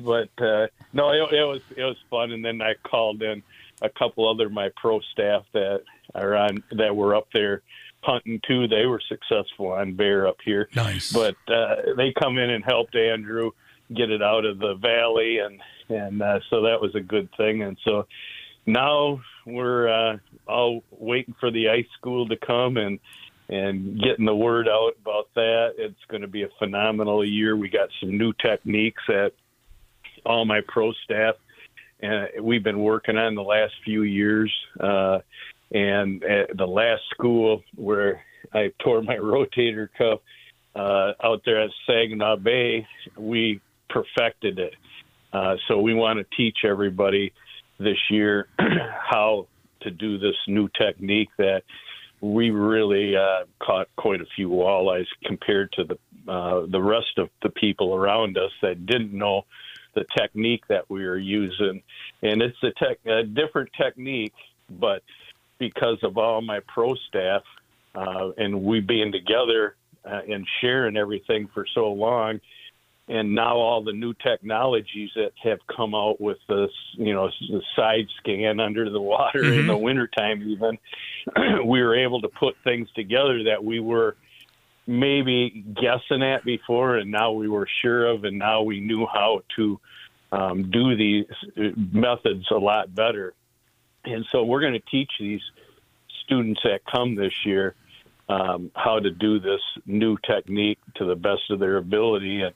but 0.00 0.30
uh, 0.40 0.68
no, 0.92 1.10
it, 1.10 1.32
it 1.32 1.44
was 1.44 1.60
it 1.76 1.82
was 1.82 1.96
fun. 2.08 2.30
And 2.30 2.44
then 2.44 2.62
I 2.62 2.74
called 2.88 3.22
in 3.22 3.42
a 3.82 3.88
couple 3.88 4.28
other 4.30 4.48
my 4.48 4.70
pro 4.76 5.00
staff 5.12 5.44
that 5.52 5.82
are 6.14 6.36
on 6.36 6.62
that 6.72 6.94
were 6.94 7.16
up 7.16 7.26
there 7.34 7.62
hunting 8.04 8.40
too. 8.46 8.68
They 8.68 8.86
were 8.86 9.02
successful 9.08 9.72
on 9.72 9.94
bear 9.94 10.28
up 10.28 10.36
here. 10.44 10.68
Nice. 10.76 11.12
But 11.12 11.34
uh, 11.52 11.74
they 11.96 12.12
come 12.16 12.38
in 12.38 12.50
and 12.50 12.64
helped 12.64 12.94
Andrew 12.94 13.50
get 13.92 14.10
it 14.10 14.22
out 14.22 14.44
of 14.44 14.60
the 14.60 14.74
valley, 14.74 15.38
and 15.38 15.60
and 15.88 16.22
uh, 16.22 16.40
so 16.50 16.62
that 16.62 16.80
was 16.80 16.94
a 16.94 17.00
good 17.00 17.28
thing. 17.36 17.62
And 17.62 17.76
so 17.84 18.06
now 18.66 19.20
we're 19.46 19.88
uh, 19.88 20.18
all 20.46 20.82
waiting 20.90 21.34
for 21.40 21.50
the 21.50 21.68
ice 21.68 21.86
school 21.98 22.28
to 22.28 22.36
come 22.36 22.76
and 22.76 22.98
and 23.50 23.98
getting 24.02 24.26
the 24.26 24.34
word 24.34 24.68
out 24.68 24.92
about 25.00 25.28
that. 25.34 25.74
It's 25.78 26.04
going 26.08 26.20
to 26.20 26.28
be 26.28 26.42
a 26.42 26.48
phenomenal 26.58 27.24
year. 27.24 27.56
We 27.56 27.70
got 27.70 27.88
some 27.98 28.18
new 28.18 28.34
techniques 28.34 29.02
that 29.08 29.32
all 30.26 30.44
my 30.44 30.60
pro 30.68 30.92
staff 31.04 31.36
and 32.00 32.28
we've 32.42 32.62
been 32.62 32.78
working 32.78 33.16
on 33.16 33.34
the 33.34 33.42
last 33.42 33.72
few 33.84 34.02
years. 34.02 34.52
Uh, 34.78 35.18
and 35.72 36.22
at 36.24 36.56
the 36.56 36.66
last 36.66 37.02
school 37.10 37.62
where 37.74 38.22
I 38.52 38.72
tore 38.82 39.02
my 39.02 39.16
rotator 39.16 39.88
cuff 39.96 40.20
uh, 40.74 41.12
out 41.22 41.42
there 41.44 41.62
at 41.62 41.70
Saginaw 41.86 42.36
Bay, 42.36 42.86
we 43.16 43.60
perfected 43.90 44.58
it. 44.58 44.74
Uh, 45.32 45.56
so 45.66 45.78
we 45.78 45.94
want 45.94 46.18
to 46.18 46.36
teach 46.36 46.58
everybody 46.64 47.32
this 47.78 47.98
year 48.10 48.48
how 48.58 49.46
to 49.80 49.90
do 49.90 50.18
this 50.18 50.36
new 50.46 50.68
technique 50.68 51.28
that 51.38 51.62
we 52.20 52.50
really 52.50 53.16
uh, 53.16 53.44
caught 53.60 53.88
quite 53.96 54.20
a 54.20 54.26
few 54.34 54.48
walleyes 54.48 55.06
compared 55.24 55.72
to 55.72 55.84
the 55.84 55.98
uh, 56.30 56.66
the 56.66 56.82
rest 56.82 57.16
of 57.16 57.30
the 57.42 57.48
people 57.48 57.94
around 57.94 58.36
us 58.36 58.50
that 58.60 58.84
didn't 58.84 59.14
know 59.14 59.46
the 59.94 60.04
technique 60.16 60.62
that 60.68 60.90
we 60.90 61.06
were 61.06 61.16
using, 61.16 61.82
and 62.22 62.42
it's 62.42 62.62
a, 62.62 62.70
tech, 62.72 62.98
a 63.06 63.22
different 63.22 63.70
technique, 63.80 64.34
but 64.68 65.02
because 65.58 65.96
of 66.02 66.18
all 66.18 66.42
my 66.42 66.60
pro 66.60 66.94
staff 67.08 67.42
uh, 67.94 68.30
and 68.36 68.62
we 68.62 68.80
being 68.80 69.10
together 69.10 69.74
uh, 70.04 70.20
and 70.28 70.46
sharing 70.60 70.96
everything 70.98 71.48
for 71.54 71.66
so 71.74 71.92
long, 71.92 72.40
and 73.08 73.34
now 73.34 73.56
all 73.56 73.82
the 73.82 73.92
new 73.92 74.12
technologies 74.12 75.10
that 75.16 75.32
have 75.42 75.58
come 75.74 75.94
out 75.94 76.20
with 76.20 76.38
this, 76.48 76.70
you 76.92 77.14
know, 77.14 77.30
the 77.48 77.62
side 77.74 78.06
scan 78.18 78.60
under 78.60 78.90
the 78.90 79.00
water 79.00 79.44
in 79.44 79.66
the 79.66 79.76
wintertime, 79.76 80.42
even, 80.42 80.78
we 81.66 81.82
were 81.82 81.96
able 81.96 82.20
to 82.20 82.28
put 82.28 82.56
things 82.64 82.88
together 82.94 83.44
that 83.44 83.64
we 83.64 83.80
were 83.80 84.16
maybe 84.86 85.64
guessing 85.80 86.22
at 86.22 86.44
before, 86.44 86.96
and 86.96 87.10
now 87.10 87.32
we 87.32 87.48
were 87.48 87.68
sure 87.82 88.06
of, 88.06 88.24
and 88.24 88.38
now 88.38 88.62
we 88.62 88.80
knew 88.80 89.06
how 89.06 89.42
to 89.56 89.80
um, 90.30 90.70
do 90.70 90.94
these 90.96 91.26
methods 91.74 92.46
a 92.50 92.58
lot 92.58 92.94
better. 92.94 93.32
And 94.04 94.26
so 94.30 94.44
we're 94.44 94.60
going 94.60 94.74
to 94.74 94.90
teach 94.90 95.10
these 95.18 95.42
students 96.24 96.60
that 96.64 96.80
come 96.84 97.14
this 97.14 97.32
year 97.46 97.74
um, 98.28 98.70
how 98.74 98.98
to 98.98 99.10
do 99.10 99.40
this 99.40 99.60
new 99.86 100.16
technique 100.30 100.78
to 100.96 101.06
the 101.06 101.14
best 101.14 101.50
of 101.50 101.60
their 101.60 101.78
ability, 101.78 102.42
and 102.42 102.54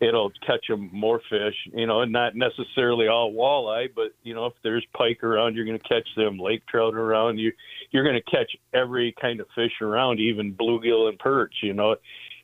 it'll 0.00 0.30
catch 0.46 0.66
them 0.68 0.90
more 0.92 1.20
fish. 1.30 1.54
You 1.72 1.86
know, 1.86 2.02
and 2.02 2.12
not 2.12 2.34
necessarily 2.34 3.08
all 3.08 3.32
walleye, 3.32 3.88
but 3.94 4.08
you 4.22 4.34
know, 4.34 4.46
if 4.46 4.54
there's 4.62 4.86
pike 4.96 5.24
around, 5.24 5.54
you're 5.56 5.64
going 5.64 5.78
to 5.78 5.88
catch 5.88 6.08
them. 6.16 6.38
Lake 6.38 6.62
trout 6.66 6.94
around, 6.94 7.38
you 7.38 7.52
you're 7.90 8.04
going 8.04 8.20
to 8.22 8.30
catch 8.30 8.50
every 8.74 9.14
kind 9.20 9.40
of 9.40 9.46
fish 9.54 9.72
around, 9.80 10.20
even 10.20 10.54
bluegill 10.54 11.08
and 11.08 11.18
perch. 11.18 11.54
You 11.62 11.72
know, 11.72 11.96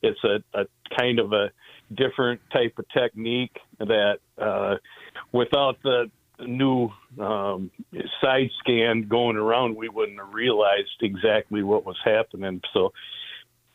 it's 0.03 0.21
a, 0.25 0.43
a 0.59 0.65
kind 0.99 1.19
of 1.19 1.33
a 1.33 1.51
different 1.95 2.41
type 2.53 2.75
of 2.79 2.87
technique 2.97 3.57
that 3.79 4.19
uh, 4.41 4.77
without 5.33 5.77
the 5.83 6.11
new 6.47 6.91
um, 7.19 7.71
side 8.21 8.51
scan 8.61 9.09
going 9.09 9.37
around, 9.37 9.77
we 9.77 9.89
wouldn't 9.89 10.19
have 10.19 10.33
realized 10.33 10.89
exactly 11.03 11.63
what 11.63 11.85
was 11.85 11.97
happening. 12.05 12.61
So 12.73 12.93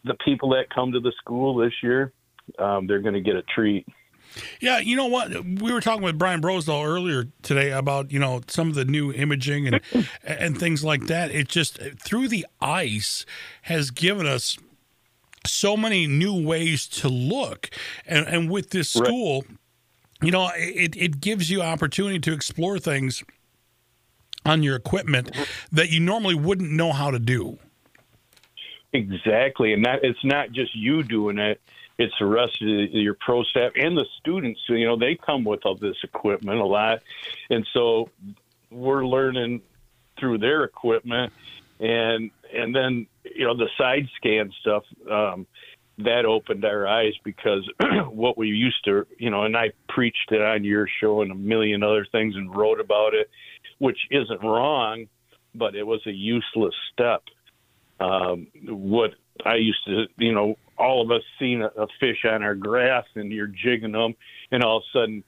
the 0.03 0.15
people 0.25 0.49
that 0.49 0.73
come 0.73 0.91
to 0.93 0.99
the 0.99 1.13
school 1.19 1.55
this 1.57 1.73
year, 1.81 2.13
um, 2.59 2.87
they're 2.87 3.01
going 3.01 3.15
to 3.15 3.21
get 3.21 3.35
a 3.35 3.43
treat. 3.43 3.85
Yeah, 4.59 4.79
you 4.79 4.95
know 4.95 5.05
what? 5.05 5.31
We 5.43 5.71
were 5.71 5.81
talking 5.81 6.03
with 6.03 6.17
Brian 6.17 6.41
Brosdahl 6.41 6.85
earlier 6.85 7.27
today 7.41 7.71
about 7.71 8.11
you 8.11 8.19
know 8.19 8.41
some 8.47 8.69
of 8.69 8.75
the 8.75 8.85
new 8.85 9.11
imaging 9.13 9.67
and 9.67 9.81
and 10.23 10.57
things 10.57 10.83
like 10.83 11.07
that. 11.07 11.31
It 11.31 11.47
just 11.47 11.79
through 12.03 12.27
the 12.27 12.45
ice 12.59 13.25
has 13.63 13.91
given 13.91 14.25
us 14.25 14.57
so 15.45 15.77
many 15.77 16.07
new 16.07 16.45
ways 16.45 16.87
to 16.87 17.07
look, 17.07 17.69
and 18.05 18.27
and 18.27 18.49
with 18.49 18.71
this 18.71 18.89
school, 18.89 19.45
you 20.21 20.31
know, 20.31 20.49
it 20.55 20.95
it 20.95 21.19
gives 21.19 21.49
you 21.49 21.61
opportunity 21.61 22.19
to 22.19 22.33
explore 22.33 22.79
things 22.79 23.23
on 24.45 24.63
your 24.63 24.75
equipment 24.75 25.35
that 25.71 25.89
you 25.89 25.99
normally 25.99 26.35
wouldn't 26.35 26.71
know 26.71 26.91
how 26.91 27.11
to 27.11 27.19
do. 27.19 27.57
Exactly, 28.93 29.73
and 29.73 29.85
that 29.85 29.99
it's 30.03 30.23
not 30.23 30.51
just 30.51 30.73
you 30.75 31.03
doing 31.03 31.37
it; 31.37 31.59
it's 31.97 32.13
the 32.19 32.25
rest 32.25 32.61
of 32.61 32.67
the, 32.67 32.87
your 32.91 33.15
pro 33.15 33.43
staff 33.43 33.73
and 33.75 33.97
the 33.97 34.05
students. 34.19 34.61
You 34.67 34.85
know, 34.85 34.97
they 34.97 35.15
come 35.15 35.43
with 35.43 35.65
all 35.65 35.75
this 35.75 35.97
equipment 36.03 36.59
a 36.59 36.65
lot, 36.65 37.01
and 37.49 37.67
so 37.73 38.09
we're 38.71 39.05
learning 39.05 39.61
through 40.17 40.37
their 40.37 40.63
equipment, 40.63 41.33
and 41.79 42.31
and 42.53 42.73
then 42.73 43.07
you 43.23 43.45
know 43.45 43.55
the 43.55 43.69
side 43.77 44.07
scan 44.15 44.51
stuff. 44.61 44.83
Um, 45.11 45.45
that 45.97 46.25
opened 46.25 46.65
our 46.65 46.87
eyes 46.87 47.13
because 47.23 47.69
what 48.09 48.37
we 48.37 48.47
used 48.47 48.83
to, 48.85 49.05
you 49.17 49.29
know, 49.29 49.43
and 49.43 49.55
I 49.55 49.71
preached 49.87 50.31
it 50.31 50.41
on 50.41 50.63
your 50.63 50.87
show 50.99 51.21
and 51.21 51.31
a 51.31 51.35
million 51.35 51.83
other 51.83 52.05
things 52.11 52.35
and 52.35 52.53
wrote 52.55 52.79
about 52.79 53.13
it, 53.13 53.29
which 53.79 53.99
isn't 54.11 54.41
wrong, 54.41 55.07
but 55.53 55.75
it 55.75 55.83
was 55.83 56.01
a 56.05 56.11
useless 56.11 56.75
step. 56.91 57.23
Um, 57.99 58.47
what 58.67 59.11
I 59.45 59.55
used 59.55 59.85
to, 59.85 60.05
you 60.17 60.33
know, 60.33 60.57
all 60.77 61.01
of 61.01 61.11
us 61.11 61.23
seen 61.39 61.61
a, 61.61 61.67
a 61.81 61.87
fish 61.99 62.25
on 62.29 62.43
our 62.43 62.55
graphs 62.55 63.07
and 63.15 63.31
you're 63.31 63.47
jigging 63.47 63.93
them, 63.93 64.15
and 64.51 64.63
all 64.63 64.77
of 64.77 64.83
a 64.83 64.97
sudden 64.97 65.23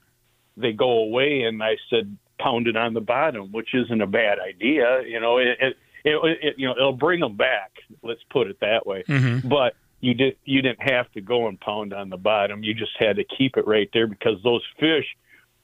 they 0.58 0.74
go 0.74 1.00
away. 1.00 1.44
And 1.44 1.64
I 1.64 1.78
said, 1.90 2.18
pound 2.40 2.68
it 2.68 2.76
on 2.76 2.94
the 2.94 3.02
bottom, 3.02 3.52
which 3.52 3.70
isn't 3.74 4.02
a 4.02 4.08
bad 4.08 4.38
idea. 4.40 5.02
You 5.06 5.20
know, 5.20 5.38
it, 5.38 5.58
it, 5.60 5.78
it, 6.04 6.38
it 6.42 6.54
you 6.58 6.68
know 6.68 6.74
it'll 6.74 6.94
bring 6.94 7.20
them 7.20 7.36
back. 7.36 7.72
Let's 8.04 8.22
put 8.30 8.48
it 8.48 8.60
that 8.62 8.86
way. 8.86 9.04
Mm-hmm. 9.08 9.48
But 9.48 9.76
you 10.00 10.14
did 10.14 10.38
you 10.46 10.62
didn't 10.62 10.82
have 10.82 11.12
to 11.14 11.22
go 11.22 11.48
and 11.48 11.60
pound 11.60 11.94
on 11.94 12.10
the 12.10 12.18
bottom. 12.18 12.64
You 12.64 12.74
just 12.74 12.92
had 13.00 13.16
to 13.16 13.24
keep 13.38 13.58
it 13.58 13.68
right 13.68 13.90
there 13.94 14.08
because 14.08 14.42
those 14.44 14.64
fish 14.80 15.06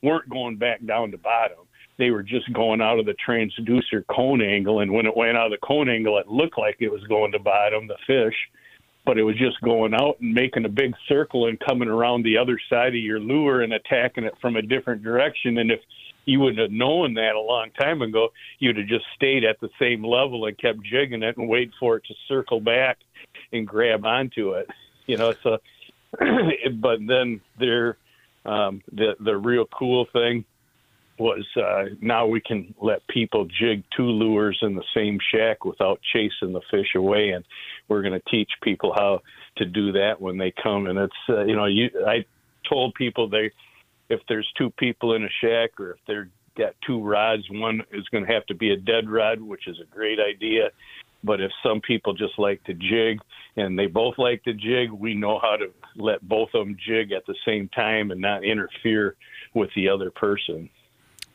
weren't 0.01 0.29
going 0.29 0.57
back 0.57 0.85
down 0.85 1.11
to 1.11 1.17
bottom. 1.17 1.57
They 1.97 2.09
were 2.09 2.23
just 2.23 2.51
going 2.53 2.81
out 2.81 2.99
of 2.99 3.05
the 3.05 3.15
transducer 3.27 4.03
cone 4.07 4.41
angle, 4.41 4.79
and 4.79 4.91
when 4.91 5.05
it 5.05 5.15
went 5.15 5.37
out 5.37 5.45
of 5.45 5.51
the 5.51 5.65
cone 5.65 5.89
angle, 5.89 6.17
it 6.17 6.27
looked 6.27 6.57
like 6.57 6.77
it 6.79 6.91
was 6.91 7.03
going 7.03 7.31
to 7.33 7.39
bottom 7.39 7.87
the 7.87 7.97
fish, 8.07 8.35
but 9.05 9.19
it 9.19 9.23
was 9.23 9.37
just 9.37 9.61
going 9.61 9.93
out 9.93 10.19
and 10.19 10.33
making 10.33 10.65
a 10.65 10.69
big 10.69 10.95
circle 11.07 11.45
and 11.47 11.59
coming 11.59 11.87
around 11.87 12.23
the 12.23 12.37
other 12.37 12.59
side 12.69 12.89
of 12.89 12.95
your 12.95 13.19
lure 13.19 13.61
and 13.61 13.73
attacking 13.73 14.23
it 14.23 14.33
from 14.41 14.55
a 14.55 14.61
different 14.61 15.03
direction. 15.03 15.59
And 15.59 15.71
if 15.71 15.81
you 16.25 16.39
wouldn't 16.39 16.59
have 16.59 16.71
known 16.71 17.15
that 17.15 17.35
a 17.35 17.39
long 17.39 17.69
time 17.71 18.01
ago, 18.01 18.29
you'd 18.59 18.77
have 18.77 18.87
just 18.87 19.05
stayed 19.15 19.43
at 19.43 19.59
the 19.59 19.69
same 19.79 20.03
level 20.03 20.45
and 20.45 20.57
kept 20.57 20.81
jigging 20.83 21.23
it 21.23 21.37
and 21.37 21.49
wait 21.49 21.71
for 21.79 21.97
it 21.97 22.03
to 22.07 22.13
circle 22.27 22.59
back 22.59 22.97
and 23.51 23.67
grab 23.67 24.05
onto 24.05 24.51
it. 24.51 24.67
You 25.05 25.17
know, 25.17 25.33
so 25.43 25.57
but 26.19 26.99
then 27.07 27.41
there 27.59 27.97
um 28.45 28.81
the 28.91 29.15
the 29.19 29.35
real 29.35 29.65
cool 29.65 30.05
thing 30.13 30.45
was 31.17 31.45
uh 31.55 31.85
now 32.01 32.25
we 32.25 32.41
can 32.41 32.73
let 32.81 33.07
people 33.07 33.45
jig 33.59 33.83
two 33.95 34.03
lures 34.03 34.57
in 34.61 34.75
the 34.75 34.83
same 34.95 35.17
shack 35.33 35.63
without 35.63 35.99
chasing 36.11 36.53
the 36.53 36.61
fish 36.69 36.95
away 36.95 37.29
and 37.29 37.45
we're 37.87 38.01
going 38.01 38.13
to 38.13 38.29
teach 38.29 38.49
people 38.61 38.93
how 38.95 39.21
to 39.55 39.65
do 39.65 39.91
that 39.91 40.19
when 40.19 40.37
they 40.37 40.51
come 40.61 40.87
and 40.87 40.99
it's 40.99 41.13
uh, 41.29 41.43
you 41.45 41.55
know 41.55 41.65
you 41.65 41.89
I 42.05 42.25
told 42.67 42.93
people 42.95 43.29
they 43.29 43.51
if 44.09 44.21
there's 44.27 44.51
two 44.57 44.69
people 44.71 45.13
in 45.13 45.23
a 45.23 45.29
shack 45.41 45.79
or 45.79 45.91
if 45.91 45.97
they're 46.07 46.29
got 46.57 46.75
two 46.85 47.01
rods, 47.03 47.43
one 47.49 47.81
is 47.91 48.07
going 48.09 48.25
to 48.25 48.31
have 48.31 48.45
to 48.47 48.55
be 48.55 48.71
a 48.71 48.77
dead 48.77 49.09
rod, 49.09 49.41
which 49.41 49.67
is 49.67 49.79
a 49.79 49.95
great 49.95 50.19
idea. 50.19 50.69
But 51.23 51.41
if 51.41 51.51
some 51.63 51.81
people 51.81 52.13
just 52.13 52.37
like 52.37 52.63
to 52.65 52.73
jig 52.73 53.19
and 53.55 53.79
they 53.79 53.87
both 53.87 54.15
like 54.17 54.43
to 54.43 54.53
jig, 54.53 54.91
we 54.91 55.13
know 55.13 55.39
how 55.39 55.55
to 55.55 55.67
let 55.95 56.27
both 56.27 56.49
of 56.53 56.65
them 56.65 56.77
jig 56.85 57.11
at 57.11 57.25
the 57.25 57.35
same 57.45 57.69
time 57.69 58.11
and 58.11 58.19
not 58.19 58.43
interfere 58.43 59.15
with 59.53 59.69
the 59.75 59.89
other 59.89 60.11
person. 60.11 60.69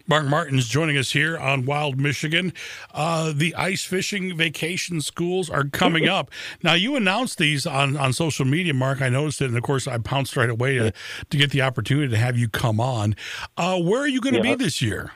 Mark 0.08 0.24
Martin's 0.24 0.66
joining 0.68 0.96
us 0.96 1.12
here 1.12 1.36
on 1.36 1.66
Wild 1.66 2.00
Michigan. 2.00 2.54
Uh, 2.94 3.32
the 3.34 3.54
ice 3.54 3.84
fishing 3.84 4.34
vacation 4.36 5.02
schools 5.02 5.50
are 5.50 5.64
coming 5.64 6.08
up. 6.08 6.30
Now, 6.62 6.72
you 6.72 6.96
announced 6.96 7.36
these 7.36 7.66
on, 7.66 7.96
on 7.98 8.14
social 8.14 8.46
media, 8.46 8.72
Mark. 8.72 9.02
I 9.02 9.10
noticed 9.10 9.42
it, 9.42 9.46
and 9.46 9.56
of 9.56 9.62
course, 9.62 9.86
I 9.86 9.98
pounced 9.98 10.34
right 10.34 10.48
away 10.48 10.78
to, 10.78 10.92
to 11.28 11.36
get 11.36 11.50
the 11.50 11.60
opportunity 11.60 12.08
to 12.08 12.16
have 12.16 12.38
you 12.38 12.48
come 12.48 12.80
on. 12.80 13.14
Uh, 13.58 13.78
where 13.78 14.00
are 14.00 14.08
you 14.08 14.22
going 14.22 14.34
to 14.34 14.38
Yeah. 14.48 14.56
be 14.56 14.64
this 14.64 14.80
year? 14.80 15.12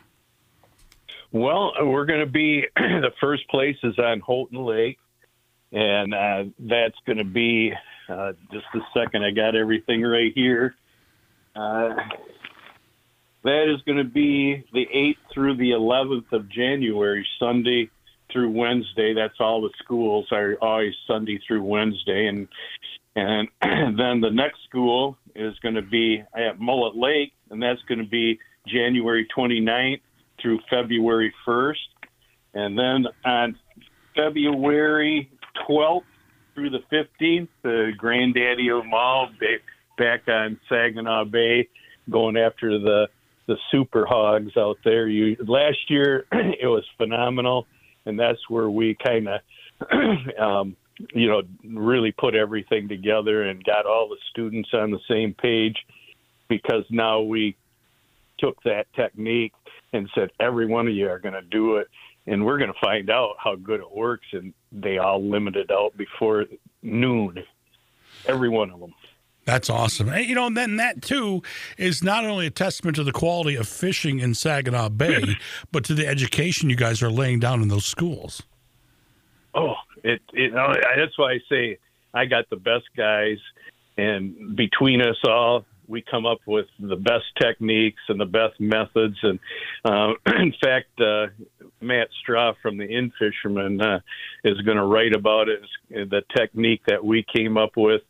Well, 1.33 1.73
we're 1.81 2.05
going 2.05 2.21
to 2.21 2.27
be 2.27 2.67
the 2.77 3.13
first 3.19 3.49
place 3.49 3.79
is 3.83 3.99
on 3.99 4.21
Houghton 4.21 4.63
Lake, 4.63 4.99
and 5.73 6.13
uh, 6.13 6.45
that's 6.59 6.99
going 7.07 7.17
to 7.17 7.25
be 7.25 7.73
uh, 8.11 8.33
just 8.53 8.67
a 8.75 8.81
second. 8.93 9.25
I 9.25 9.31
got 9.31 9.57
everything 9.57 10.03
right 10.03 10.33
here. 10.35 10.75
That 13.45 13.73
is 13.73 13.83
going 13.83 13.99
to 13.99 14.05
be 14.05 14.65
the 14.73 14.87
8th 14.95 15.33
through 15.35 15.57
the 15.57 15.71
11th 15.71 16.33
of 16.33 16.49
January, 16.49 17.27
Sunday 17.39 17.91
through 18.33 18.51
Wednesday. 18.51 19.15
That's 19.15 19.41
all 19.41 19.63
the 19.63 19.71
schools 19.83 20.27
are 20.31 20.57
always 20.61 20.95
Sunday 21.07 21.41
through 21.47 21.63
Wednesday, 21.63 22.27
and 22.27 22.49
and 23.15 23.49
then 23.99 24.21
the 24.21 24.31
next 24.31 24.59
school 24.69 25.19
is 25.35 25.59
going 25.59 25.75
to 25.75 25.83
be 25.83 26.23
at 26.35 26.61
Mullet 26.61 26.97
Lake, 26.97 27.33
and 27.51 27.63
that's 27.63 27.83
going 27.89 27.99
to 27.99 28.09
be 28.09 28.39
January 28.67 29.27
29th 29.37 30.01
through 30.41 30.61
February 30.71 31.33
1st. 31.47 31.77
And 32.55 32.79
then 32.79 33.07
on 33.25 33.57
February 34.15 35.31
12th 35.69 36.03
through 36.55 36.71
the 36.71 36.83
15th, 36.93 37.49
the 37.63 37.93
Granddaddy 37.97 38.71
of 38.71 38.85
all 38.93 39.29
back 39.99 40.29
on 40.29 40.59
Saginaw 40.69 41.25
Bay 41.27 41.69
going 42.11 42.37
after 42.37 42.79
the 42.79 43.09
the 43.53 43.59
super 43.71 44.07
hogs 44.07 44.57
out 44.57 44.79
there. 44.83 45.09
You 45.09 45.37
last 45.47 45.91
year 45.91 46.25
it 46.33 46.67
was 46.67 46.85
phenomenal, 46.97 47.67
and 48.07 48.19
that's 48.19 48.49
where 48.49 48.71
we 48.71 48.95
kind 48.95 49.29
of, 49.29 49.41
um, 50.39 50.77
you 51.15 51.29
know, 51.29 51.43
really 51.65 52.13
put 52.13 52.35
everything 52.35 52.89
together 52.89 53.43
and 53.43 53.63
got 53.63 53.85
all 53.85 54.09
the 54.09 54.17
students 54.31 54.71
on 54.73 54.91
the 54.91 55.01
same 55.09 55.35
page 55.35 55.77
because 56.49 56.85
now 56.91 57.21
we 57.21 57.57
took 58.39 58.63
that 58.63 58.87
technique 58.95 59.53
and 59.93 60.09
said 60.15 60.31
every 60.41 60.67
one 60.67 60.89
of 60.89 60.95
you 60.95 61.09
are 61.09 61.19
going 61.19 61.35
to 61.35 61.43
do 61.43 61.77
it 61.77 61.89
and 62.27 62.45
we're 62.45 62.59
going 62.59 62.73
to 62.73 62.81
find 62.81 63.11
out 63.11 63.35
how 63.39 63.55
good 63.55 63.81
it 63.81 63.95
works 63.95 64.27
and 64.33 64.53
they 64.73 64.99
all 64.99 65.23
limited 65.23 65.71
out 65.71 65.97
before 65.97 66.47
noon 66.83 67.37
every 68.27 68.49
one 68.49 68.71
of 68.71 68.81
them 68.81 68.93
That's 69.45 69.69
awesome. 69.69 70.09
And, 70.09 70.25
you 70.25 70.35
know, 70.35 70.47
and 70.47 70.57
then 70.57 70.77
that 70.77 71.03
too 71.03 71.43
is 71.77 72.03
not 72.03 72.25
only 72.25 72.47
a 72.47 72.51
testament 72.51 72.97
to 72.97 73.05
the 73.05 73.13
quality 73.13 73.57
of 73.57 73.67
fishing 73.67 74.21
in 74.21 74.35
Saginaw 74.35 74.91
Bay, 74.91 75.37
but 75.73 75.85
to 75.85 75.95
the 75.95 76.07
education 76.07 76.71
you 76.71 76.77
guys 76.77 77.03
are 77.03 77.11
laying 77.11 77.41
down 77.41 77.61
in 77.61 77.69
those 77.69 77.85
schools. 77.85 78.43
oh 79.55 79.75
it 80.05 80.21
you 80.33 80.51
know 80.51 80.75
that's 80.97 81.17
why 81.19 81.33
i 81.33 81.39
say 81.49 81.79
i 82.15 82.25
got 82.25 82.49
the 82.51 82.57
best 82.57 82.85
guys 82.97 83.39
and 83.97 84.57
between 84.57 85.01
us 85.01 85.17
all 85.25 85.65
we 85.89 86.01
come 86.01 86.25
up 86.27 86.39
with 86.47 86.67
the 86.79 86.97
best 86.97 87.25
techniques 87.41 88.01
and 88.09 88.19
the 88.19 88.25
best 88.25 88.59
methods 88.59 89.17
and 89.23 89.39
uh, 89.85 90.13
in 90.39 90.55
fact 90.63 90.89
uh, 91.01 91.27
matt 91.81 92.09
straw 92.21 92.53
from 92.63 92.79
the 92.79 92.85
in 92.85 93.13
fisherman 93.19 93.81
uh, 93.81 94.01
is 94.45 94.61
going 94.63 94.77
to 94.77 94.85
write 94.85 95.15
about 95.15 95.49
it 95.49 95.61
the 95.91 96.23
technique 96.37 96.83
that 96.87 97.05
we 97.05 97.25
came 97.35 97.57
up 97.57 97.77
with 97.77 98.03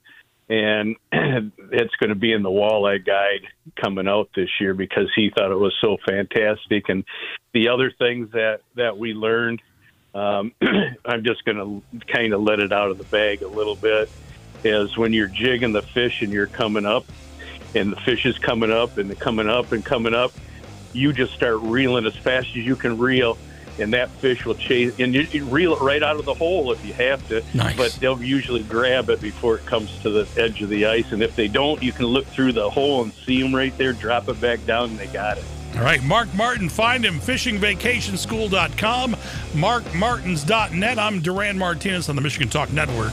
and 0.52 0.96
it's 1.12 1.96
going 1.96 2.10
to 2.10 2.14
be 2.14 2.32
in 2.32 2.42
the 2.42 2.50
walleye 2.50 3.04
guide 3.04 3.46
coming 3.82 4.06
out 4.06 4.28
this 4.36 4.50
year 4.60 4.74
because 4.74 5.10
he 5.16 5.30
thought 5.34 5.50
it 5.50 5.56
was 5.56 5.74
so 5.80 5.96
fantastic. 6.06 6.90
And 6.90 7.04
the 7.54 7.70
other 7.70 7.90
things 7.98 8.30
that 8.32 8.60
that 8.76 8.98
we 8.98 9.14
learned 9.14 9.62
um, 10.14 10.52
i'm 11.06 11.24
just 11.24 11.42
going 11.46 11.56
to 11.56 12.04
kind 12.12 12.34
of 12.34 12.42
let 12.42 12.60
it 12.60 12.70
out 12.70 12.90
of 12.90 12.98
the 12.98 13.04
bag 13.04 13.40
a 13.42 13.48
little 13.48 13.76
bit 13.76 14.10
is 14.62 14.94
when 14.98 15.12
you're 15.14 15.28
jigging 15.28 15.72
the 15.72 15.82
fish 15.94 16.12
and 16.20 16.30
you're 16.30 16.46
coming 16.46 16.84
up 16.84 17.06
and 17.74 17.90
the 17.90 17.96
fish 18.04 18.26
is 18.26 18.36
coming 18.46 18.70
up 18.70 18.98
and 18.98 19.18
coming 19.18 19.48
up 19.48 19.72
and 19.72 19.84
coming 19.84 20.14
up 20.14 20.32
you 20.92 21.14
just 21.14 21.32
start 21.32 21.60
reeling 21.62 22.06
as 22.06 22.12
fast 22.22 22.48
as 22.54 22.62
you 22.62 22.76
can 22.76 22.98
reel 22.98 23.38
and 23.78 23.92
that 23.92 24.10
fish 24.10 24.44
will 24.44 24.54
chase 24.54 24.92
and 24.98 25.14
you, 25.14 25.22
you 25.32 25.44
reel 25.46 25.72
it 25.74 25.80
right 25.80 26.02
out 26.02 26.16
of 26.16 26.24
the 26.24 26.34
hole 26.34 26.72
if 26.72 26.84
you 26.84 26.92
have 26.92 27.26
to 27.28 27.42
Nice. 27.54 27.76
but 27.76 27.92
they'll 28.00 28.22
usually 28.22 28.62
grab 28.64 29.08
it 29.10 29.20
before 29.20 29.56
it 29.56 29.66
comes 29.66 29.96
to 30.02 30.10
the 30.10 30.28
edge 30.36 30.60
of 30.62 30.68
the 30.68 30.86
ice 30.86 31.12
and 31.12 31.22
if 31.22 31.34
they 31.36 31.48
don't 31.48 31.82
you 31.82 31.92
can 31.92 32.06
look 32.06 32.26
through 32.26 32.52
the 32.52 32.68
hole 32.68 33.02
and 33.02 33.12
see 33.12 33.40
them 33.40 33.54
right 33.54 33.76
there 33.78 33.92
drop 33.92 34.28
it 34.28 34.40
back 34.40 34.64
down 34.66 34.90
and 34.90 34.98
they 34.98 35.06
got 35.06 35.38
it 35.38 35.44
All 35.76 35.82
right, 35.82 36.02
Mark 36.02 36.28
Martin, 36.34 36.68
find 36.68 37.02
him, 37.02 37.18
fishingvacationschool.com, 37.18 39.14
markmartins.net. 39.54 40.98
I'm 40.98 41.20
Duran 41.20 41.56
Martinez 41.58 42.08
on 42.10 42.16
the 42.16 42.20
Michigan 42.22 42.48
Talk 42.50 42.70
Network. 42.72 43.12